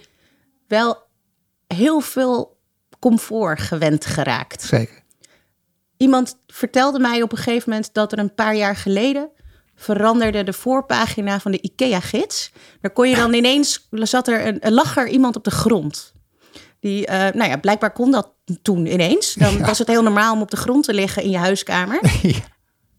wel 0.69 0.99
heel 1.67 2.01
veel 2.01 2.59
comfort 2.99 3.61
gewend 3.61 4.07
geraakt. 4.07 4.63
Zeker. 4.63 5.00
Iemand 6.03 6.37
vertelde 6.47 6.99
mij 6.99 7.23
op 7.23 7.33
een 7.33 7.39
gegeven 7.39 7.71
moment 7.71 7.95
dat 7.95 8.13
er 8.13 8.19
een 8.19 8.35
paar 8.35 8.55
jaar 8.57 8.77
geleden 8.77 9.31
veranderde 9.75 10.45
de 10.45 10.53
voorpagina 10.53 11.41
van 11.41 11.53
de 11.53 11.61
IKEA-gids. 11.61 12.53
Daar 12.81 12.91
kon 12.91 13.09
je 13.09 13.17
dan 13.17 13.33
ineens, 13.33 13.89
zat 13.91 14.29
er 14.29 14.47
een, 14.47 14.61
er 14.61 15.09
iemand 15.09 15.37
op 15.37 15.45
de 15.45 15.51
grond. 15.51 16.13
Die, 16.81 17.07
eh, 17.07 17.19
nou 17.35 17.51
ja, 17.51 17.57
blijkbaar 17.57 17.93
kon 17.93 18.11
dat 18.11 18.33
toen 18.63 18.87
ineens. 18.87 19.35
Dan 19.35 19.53
Ja. 19.57 19.65
was 19.67 19.79
het 19.79 19.89
heel 19.89 20.03
normaal 20.03 20.35
om 20.35 20.41
op 20.41 20.51
de 20.51 20.57
grond 20.57 20.85
te 20.85 20.95
liggen 20.95 21.23
in 21.23 21.31
je 21.31 21.39
huiskamer. 21.39 22.01
Ja. 22.23 22.39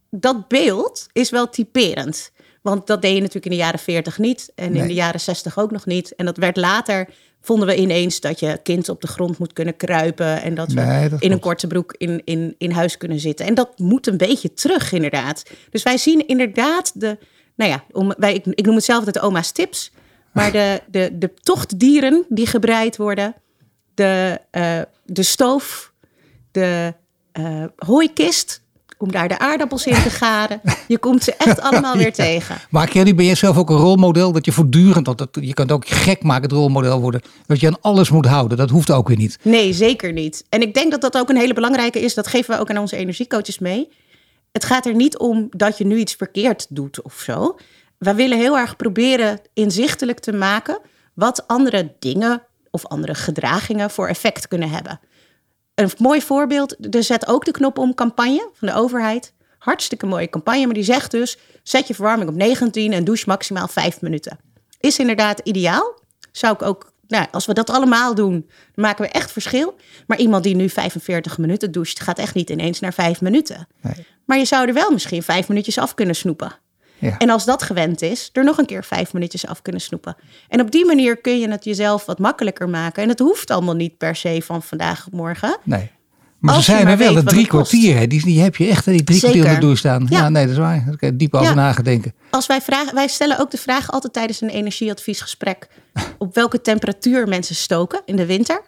dat 0.10 0.48
beeld 0.48 1.08
is 1.12 1.30
wel 1.30 1.50
typerend. 1.50 2.32
Want 2.62 2.88
dat 2.88 3.02
deed 3.02 3.13
je 3.13 3.19
natuurlijk 3.19 3.45
in 3.45 3.52
de 3.52 3.58
jaren 3.58 3.80
40 3.80 4.17
niet. 4.17 4.52
En 4.56 4.76
in 4.76 4.88
de 4.88 4.93
jaren 4.93 5.19
60 5.19 5.60
ook 5.60 5.71
nog 5.71 5.86
niet. 5.86 6.15
En 6.15 6.26
dat 6.26 6.38
werd 6.38 6.58
later, 6.58 7.10
vonden 7.41 7.67
we 7.67 7.76
ineens 7.76 8.19
dat 8.19 8.39
je 8.39 8.60
kind 8.63 8.89
op 8.89 9.02
de 9.02 9.08
grond 9.08 9.38
moet 9.38 9.54
kunnen 9.54 9.76
kruipen. 9.76 10.41
En 10.41 10.56
dat 10.56 10.71
we 10.71 10.82
Nee, 10.82 11.10
dat 11.10 11.21
in 11.21 11.32
een 11.32 11.39
korte 11.39 11.67
broek 11.67 11.95
in, 11.97 12.21
in, 12.26 12.56
in 12.58 12.71
huis 12.71 12.97
kunnen 12.97 13.19
zitten. 13.19 13.45
En 13.45 13.54
dat 13.54 13.80
moet 13.80 14.08
een 14.08 14.17
beetje 14.17 14.54
terug, 14.54 14.91
inderdaad. 14.91 15.43
Dus 15.69 15.84
wij 15.84 15.97
zien 15.97 16.28
inderdaad 16.28 16.91
de, 16.95 17.17
nou 17.56 17.71
ja, 17.71 17.84
om, 17.91 18.13
wij, 18.17 18.34
ik, 18.34 18.45
ik 18.45 18.65
noem 18.65 18.76
het 18.76 18.84
zelf 18.84 19.04
de 19.04 19.21
oma's 19.21 19.52
tips. 19.52 19.91
Maar 20.34 20.52
de, 20.52 20.82
de, 20.91 21.17
de 21.17 21.34
tochtdieren 21.34 22.26
die 22.30 22.47
gebreid 22.47 22.97
worden. 22.97 23.36
De, 23.93 24.39
eh, 24.52 24.82
de 25.06 25.24
stoof, 25.24 25.93
de 26.52 26.93
eh, 27.32 27.63
hooikist, 27.76 28.62
om 29.02 29.12
daar 29.12 29.28
de 29.28 29.40
aardappels 29.40 29.86
in 29.86 30.02
te 30.02 30.10
garen. 30.10 30.62
Je 30.88 30.98
komt 30.98 31.24
ze 31.24 31.36
echt 31.36 31.62
allemaal 31.62 31.98
weer 31.98 32.14
tegen. 32.26 32.58
Maar 32.70 32.88
Kelly, 32.88 33.16
ben 33.16 33.26
jij 33.26 33.36
zelf 33.36 33.58
ook 33.58 33.70
een 33.70 33.78
rolmodel? 33.78 34.32
Dat 34.32 34.46
je 34.46 34.52
voortdurend, 34.52 35.06
dat, 35.06 35.28
je 35.32 35.54
kan 35.54 35.66
het 35.66 35.76
ook 35.76 35.88
gek 35.88 36.24
maken, 36.24 36.44
het 36.44 36.52
rolmodel 36.52 37.02
worden. 37.02 37.22
Dat 37.46 37.60
je 37.60 37.68
aan 37.68 37.82
alles 37.82 38.10
moet 38.10 38.26
houden. 38.26 38.58
Dat 38.58 38.70
hoeft 38.70 38.92
ook 38.92 39.08
weer 39.08 39.18
niet. 39.18 39.38
Nee, 39.42 39.74
zeker 39.74 40.14
niet. 40.14 40.46
En 40.50 40.62
ik 40.62 40.74
denk 40.74 40.92
dat 40.92 41.02
dat 41.02 41.18
ook 41.18 41.30
een 41.30 41.38
hele 41.38 41.54
belangrijke 41.54 42.00
is. 42.00 42.14
Dat 42.14 42.28
geven 42.28 42.56
we 42.56 42.62
ook 42.62 42.70
aan 42.70 42.78
onze 42.78 42.96
energiecoaches 42.96 43.60
mee. 43.60 43.90
Het 44.52 44.66
gaat 44.66 44.86
er 44.86 44.96
niet 44.96 45.18
om 45.18 45.48
dat 45.50 45.78
je 45.78 45.86
nu 45.86 45.98
iets 45.98 46.14
verkeerd 46.14 46.66
doet 46.70 47.02
of 47.02 47.20
zo. 47.26 47.58
Wij 47.98 48.16
willen 48.16 48.38
heel 48.38 48.58
erg 48.58 48.76
proberen 48.76 49.40
inzichtelijk 49.54 50.20
te 50.20 50.32
maken 50.32 50.80
wat 51.14 51.48
andere 51.48 51.94
dingen 52.00 52.44
of 52.72 52.86
andere 52.86 53.16
gedragingen 53.16 53.90
voor 53.90 54.08
effect 54.08 54.48
kunnen 54.48 54.70
hebben. 54.70 55.00
Een 55.76 55.92
mooi 55.98 56.22
voorbeeld, 56.22 56.96
er 56.96 57.04
zet 57.04 57.28
ook 57.28 57.46
de 57.46 57.52
knop 57.52 57.78
om 57.78 57.94
campagne 57.94 58.50
van 58.54 58.68
de 58.68 58.74
overheid. 58.74 59.34
Hartstikke 59.58 60.06
mooie 60.06 60.30
campagne, 60.30 60.66
maar 60.66 60.74
die 60.74 60.84
zegt 60.84 61.12
dus: 61.12 61.38
zet 61.64 61.88
je 61.88 61.94
verwarming 61.94 62.30
op 62.30 62.36
19 62.36 62.94
en 62.94 63.04
douche 63.04 63.24
maximaal 63.28 63.68
5 63.68 64.02
minuten. 64.02 64.40
Is 64.80 65.00
inderdaad 65.00 65.40
ideaal. 65.44 66.00
Zou 66.32 66.54
ik 66.54 66.62
ook, 66.62 66.92
nou, 67.08 67.26
als 67.32 67.46
we 67.46 67.54
dat 67.54 67.70
allemaal 67.70 68.16
doen, 68.16 68.50
dan 68.50 68.86
maken 68.86 69.06
we 69.06 69.12
echt 69.12 69.32
verschil. 69.32 69.76
Maar 70.08 70.18
iemand 70.18 70.44
die 70.44 70.56
nu 70.56 70.70
45 70.70 71.38
minuten 71.38 71.72
doucht, 71.72 72.00
gaat 72.00 72.20
echt 72.20 72.34
niet 72.34 72.50
ineens 72.50 72.80
naar 72.80 72.94
5 72.94 73.22
minuten. 73.22 73.68
Nee. 73.82 74.06
Maar 74.26 74.38
je 74.38 74.46
zou 74.46 74.68
er 74.68 74.74
wel 74.74 74.92
misschien 74.92 75.24
5 75.24 75.48
minuutjes 75.48 75.78
af 75.78 75.94
kunnen 75.94 76.16
snoepen. 76.16 76.60
Ja. 77.02 77.18
En 77.18 77.30
als 77.30 77.46
dat 77.46 77.64
gewend 77.64 78.02
is, 78.02 78.30
er 78.34 78.44
nog 78.44 78.58
een 78.58 78.66
keer 78.66 78.84
vijf 78.84 79.14
minuutjes 79.14 79.48
af 79.48 79.62
kunnen 79.62 79.82
snoepen. 79.82 80.16
En 80.48 80.62
op 80.62 80.72
die 80.72 80.86
manier 80.86 81.18
kun 81.18 81.40
je 81.40 81.50
het 81.50 81.64
jezelf 81.64 82.06
wat 82.06 82.20
makkelijker 82.20 82.70
maken. 82.70 83.04
En 83.04 83.10
het 83.10 83.20
hoeft 83.20 83.52
allemaal 83.52 83.76
niet 83.76 83.98
per 83.98 84.16
se 84.16 84.42
van 84.46 84.64
vandaag 84.64 85.06
op 85.08 85.14
morgen. 85.14 85.58
Nee. 85.64 85.92
Maar 86.40 86.56
Als 86.56 86.66
ze 86.66 86.72
zijn 86.72 86.88
er 86.88 86.98
wel, 86.98 87.24
drie 87.24 87.48
kwartier. 87.48 87.98
Hè, 87.98 88.08
die, 88.08 88.24
die 88.24 88.42
heb 88.42 88.56
je 88.56 88.68
echt, 88.68 88.86
die 88.86 89.04
drie 89.04 89.20
Zeker. 89.20 89.40
kwartier 89.42 89.62
onder 89.62 89.78
staan. 89.78 90.08
Ja. 90.10 90.18
Ja. 90.18 90.30
nee, 90.30 90.44
dat 90.44 90.52
is 90.52 90.58
waar. 90.60 90.96
Daar 91.00 91.18
diep 91.18 91.34
over 91.34 91.48
Ja. 91.48 91.54
nagedenken. 91.54 92.14
Als 92.30 92.46
wij 92.48 92.62
vragen, 92.62 92.96
wij 92.96 93.08
stellen 93.08 93.40
ook 93.40 93.52
de 93.52 93.58
vraag 93.58 93.92
altijd 93.92 94.14
tijdens 94.14 94.42
een 94.42 94.50
energieadviesgesprek 94.50 95.68
op 96.18 96.36
welke 96.36 96.62
temperatuur 96.62 97.28
mensen 97.28 97.56
stoken 97.56 98.02
in 98.06 98.16
de 98.16 98.26
winter. 98.26 98.62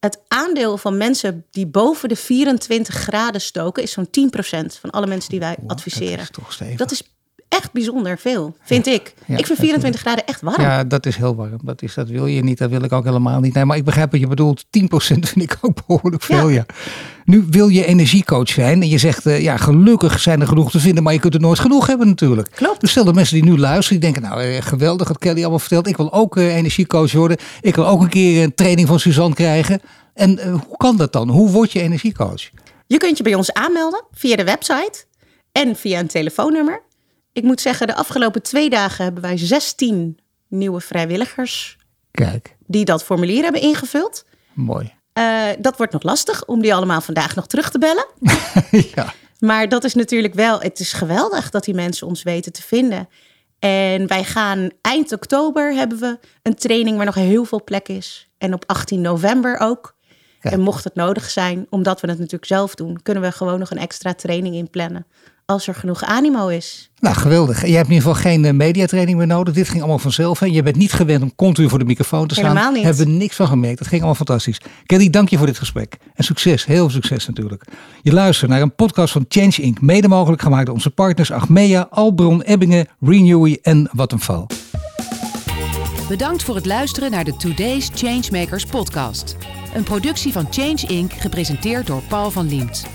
Het 0.00 0.20
aandeel 0.28 0.78
van 0.78 0.96
mensen 0.96 1.44
die 1.50 1.66
boven 1.66 2.08
de 2.08 2.16
24 2.16 2.94
graden 2.94 3.40
stoken 3.40 3.82
is 3.82 3.92
zo'n 3.92 4.08
10% 4.10 4.66
van 4.80 4.90
alle 4.90 5.06
mensen 5.06 5.30
die 5.30 5.40
wij 5.40 5.56
adviseren. 5.66 6.16
Dat 6.16 6.22
is 6.22 6.30
toch 6.30 6.52
stevig. 6.52 6.76
Dat 6.76 6.90
is 6.90 7.02
echt 7.56 7.72
bijzonder 7.72 8.18
veel, 8.18 8.56
vind 8.62 8.86
ik. 8.86 9.14
Ja, 9.26 9.36
ik 9.36 9.46
vind 9.46 9.58
24 9.58 10.00
graden 10.00 10.26
echt 10.26 10.40
warm. 10.40 10.62
Ja, 10.62 10.84
dat 10.84 11.06
is 11.06 11.16
heel 11.16 11.34
warm. 11.34 11.58
Dat, 11.62 11.82
is, 11.82 11.94
dat 11.94 12.08
wil 12.08 12.26
je 12.26 12.42
niet. 12.42 12.58
Dat 12.58 12.70
wil 12.70 12.82
ik 12.82 12.92
ook 12.92 13.04
helemaal 13.04 13.40
niet. 13.40 13.54
Nee, 13.54 13.64
maar 13.64 13.76
ik 13.76 13.84
begrijp 13.84 14.10
wat 14.10 14.20
je 14.20 14.26
bedoelt. 14.26 14.64
10% 14.64 14.68
vind 14.98 15.42
ik 15.42 15.58
ook 15.60 15.86
behoorlijk 15.86 16.22
veel, 16.22 16.48
ja. 16.48 16.54
Ja. 16.56 16.66
Nu 17.24 17.46
wil 17.50 17.68
je 17.68 17.84
energiecoach 17.84 18.48
zijn. 18.48 18.82
En 18.82 18.88
je 18.88 18.98
zegt, 18.98 19.26
eh, 19.26 19.42
ja, 19.42 19.56
gelukkig 19.56 20.20
zijn 20.20 20.40
er 20.40 20.46
genoeg 20.46 20.70
te 20.70 20.80
vinden. 20.80 21.02
Maar 21.02 21.12
je 21.12 21.18
kunt 21.18 21.34
er 21.34 21.40
nooit 21.40 21.58
genoeg 21.58 21.86
hebben 21.86 22.06
natuurlijk. 22.06 22.50
Klopt. 22.54 22.80
Dus 22.80 22.90
stel 22.90 23.04
dat 23.04 23.14
mensen 23.14 23.34
die 23.34 23.50
nu 23.50 23.58
luisteren. 23.58 24.00
Die 24.00 24.12
denken, 24.12 24.30
nou, 24.30 24.42
eh, 24.42 24.62
geweldig 24.62 25.08
wat 25.08 25.18
Kelly 25.18 25.40
allemaal 25.40 25.58
vertelt. 25.58 25.86
Ik 25.86 25.96
wil 25.96 26.12
ook 26.12 26.36
eh, 26.36 26.56
energiecoach 26.56 27.12
worden. 27.12 27.36
Ik 27.60 27.74
wil 27.74 27.86
ook 27.86 28.00
een 28.00 28.08
keer 28.08 28.42
een 28.42 28.54
training 28.54 28.88
van 28.88 29.00
Suzanne 29.00 29.34
krijgen. 29.34 29.80
En 30.14 30.48
hoe 30.48 30.76
kan 30.76 30.96
dat 30.96 31.12
dan? 31.12 31.28
Hoe 31.28 31.50
word 31.50 31.72
je 31.72 31.80
energiecoach? 31.80 32.50
Je 32.86 32.96
kunt 32.96 33.16
je 33.16 33.22
bij 33.22 33.34
ons 33.34 33.52
aanmelden 33.52 34.04
via 34.12 34.36
de 34.36 34.44
website 34.44 35.04
en 35.52 35.76
via 35.76 35.98
een 35.98 36.06
telefoonnummer. 36.06 36.82
Ik 37.36 37.42
moet 37.42 37.60
zeggen, 37.60 37.86
de 37.86 37.94
afgelopen 37.94 38.42
twee 38.42 38.70
dagen 38.70 39.04
hebben 39.04 39.22
wij 39.22 39.36
16 39.36 40.18
nieuwe 40.48 40.80
vrijwilligers 40.80 41.76
Kijk, 42.10 42.56
die 42.66 42.84
dat 42.84 43.04
formulier 43.04 43.42
hebben 43.42 43.60
ingevuld. 43.60 44.24
mooi. 44.54 44.94
Eh, 45.12 45.48
dat 45.58 45.76
wordt 45.76 45.92
nog 45.92 46.02
lastig 46.02 46.44
om 46.44 46.62
die 46.62 46.74
allemaal 46.74 47.00
vandaag 47.00 47.34
nog 47.34 47.46
terug 47.46 47.70
te 47.70 47.78
bellen. 47.78 48.06
ja. 48.94 49.14
Maar 49.38 49.68
dat 49.68 49.84
is 49.84 49.94
natuurlijk 49.94 50.34
wel, 50.34 50.60
het 50.60 50.80
is 50.80 50.92
geweldig 50.92 51.50
dat 51.50 51.64
die 51.64 51.74
mensen 51.74 52.06
ons 52.06 52.22
weten 52.22 52.52
te 52.52 52.62
vinden. 52.62 53.08
En 53.58 54.06
wij 54.06 54.24
gaan 54.24 54.70
eind 54.80 55.12
oktober 55.12 55.74
hebben 55.74 55.98
we 55.98 56.18
een 56.42 56.54
training 56.54 56.96
waar 56.96 57.06
nog 57.06 57.14
heel 57.14 57.44
veel 57.44 57.64
plek 57.64 57.88
is. 57.88 58.28
En 58.38 58.54
op 58.54 58.64
18 58.66 59.00
november 59.00 59.58
ook. 59.58 59.96
Kijk. 60.40 60.54
En 60.54 60.60
mocht 60.60 60.84
het 60.84 60.94
nodig 60.94 61.30
zijn, 61.30 61.66
omdat 61.70 62.00
we 62.00 62.08
het 62.08 62.18
natuurlijk 62.18 62.46
zelf 62.46 62.74
doen, 62.74 63.02
kunnen 63.02 63.22
we 63.22 63.32
gewoon 63.32 63.58
nog 63.58 63.70
een 63.70 63.78
extra 63.78 64.14
training 64.14 64.54
inplannen. 64.54 65.06
Als 65.46 65.66
er 65.68 65.74
genoeg 65.74 66.02
animo 66.02 66.48
is. 66.48 66.90
Nou, 66.98 67.16
geweldig. 67.16 67.66
Je 67.66 67.74
hebt 67.74 67.88
in 67.88 67.92
ieder 67.92 68.08
geval 68.08 68.30
geen 68.30 68.44
eh, 68.44 68.52
mediatraining 68.52 69.18
meer 69.18 69.26
nodig. 69.26 69.54
Dit 69.54 69.68
ging 69.68 69.78
allemaal 69.78 69.98
vanzelf. 69.98 70.42
En 70.42 70.52
je 70.52 70.62
bent 70.62 70.76
niet 70.76 70.92
gewend 70.92 71.22
om 71.22 71.34
continu 71.34 71.68
voor 71.68 71.78
de 71.78 71.84
microfoon 71.84 72.26
te 72.26 72.34
staan. 72.34 72.46
Helemaal 72.48 72.72
niet. 72.72 72.82
Hebben 72.84 73.06
we 73.06 73.12
niks 73.12 73.36
van 73.36 73.46
gemerkt. 73.46 73.78
Dat 73.78 73.86
ging 73.86 74.00
allemaal 74.00 74.24
fantastisch. 74.24 74.60
Kelly, 74.86 75.10
dank 75.10 75.28
je 75.28 75.36
voor 75.36 75.46
dit 75.46 75.58
gesprek. 75.58 75.96
En 76.14 76.24
succes. 76.24 76.64
Heel 76.64 76.76
veel 76.76 76.90
succes 76.90 77.26
natuurlijk. 77.26 77.64
Je 78.02 78.12
luistert 78.12 78.50
naar 78.50 78.60
een 78.60 78.74
podcast 78.74 79.12
van 79.12 79.24
Change 79.28 79.62
Inc. 79.62 79.80
Mede 79.80 80.08
mogelijk 80.08 80.42
gemaakt 80.42 80.66
door 80.66 80.74
onze 80.74 80.90
partners 80.90 81.32
Achmea, 81.32 81.86
Albron, 81.90 82.42
Ebbingen, 82.42 82.86
Renewy 83.00 83.58
en 83.62 83.90
Vattenfall. 83.92 84.46
Bedankt 86.08 86.42
voor 86.42 86.54
het 86.54 86.66
luisteren 86.66 87.10
naar 87.10 87.24
de 87.24 87.36
Today's 87.36 87.90
Changemakers 87.94 88.64
podcast. 88.64 89.36
Een 89.74 89.82
productie 89.82 90.32
van 90.32 90.46
Change 90.50 90.86
Inc. 90.86 91.12
gepresenteerd 91.12 91.86
door 91.86 92.02
Paul 92.08 92.30
van 92.30 92.48
Liemt. 92.48 92.86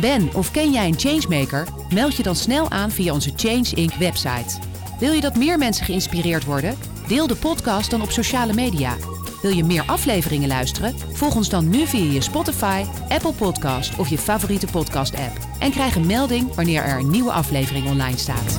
Ben 0.00 0.28
of 0.34 0.50
ken 0.50 0.72
jij 0.72 0.86
een 0.86 0.98
changemaker? 0.98 1.66
Meld 1.94 2.16
je 2.16 2.22
dan 2.22 2.36
snel 2.36 2.70
aan 2.70 2.90
via 2.90 3.12
onze 3.12 3.32
Change 3.36 3.74
Inc. 3.74 3.92
website. 3.94 4.58
Wil 4.98 5.12
je 5.12 5.20
dat 5.20 5.36
meer 5.36 5.58
mensen 5.58 5.84
geïnspireerd 5.84 6.44
worden? 6.44 6.78
Deel 7.08 7.26
de 7.26 7.36
podcast 7.36 7.90
dan 7.90 8.02
op 8.02 8.10
sociale 8.10 8.52
media. 8.52 8.96
Wil 9.42 9.50
je 9.50 9.64
meer 9.64 9.82
afleveringen 9.86 10.48
luisteren? 10.48 10.94
Volg 11.12 11.34
ons 11.34 11.48
dan 11.48 11.68
nu 11.68 11.86
via 11.86 12.12
je 12.12 12.20
Spotify, 12.20 12.84
Apple 13.08 13.32
Podcast 13.32 13.98
of 13.98 14.08
je 14.08 14.18
favoriete 14.18 14.66
podcast 14.66 15.14
app. 15.14 15.38
En 15.58 15.70
krijg 15.70 15.94
een 15.94 16.06
melding 16.06 16.54
wanneer 16.54 16.82
er 16.82 16.98
een 16.98 17.10
nieuwe 17.10 17.32
aflevering 17.32 17.86
online 17.86 18.18
staat. 18.18 18.58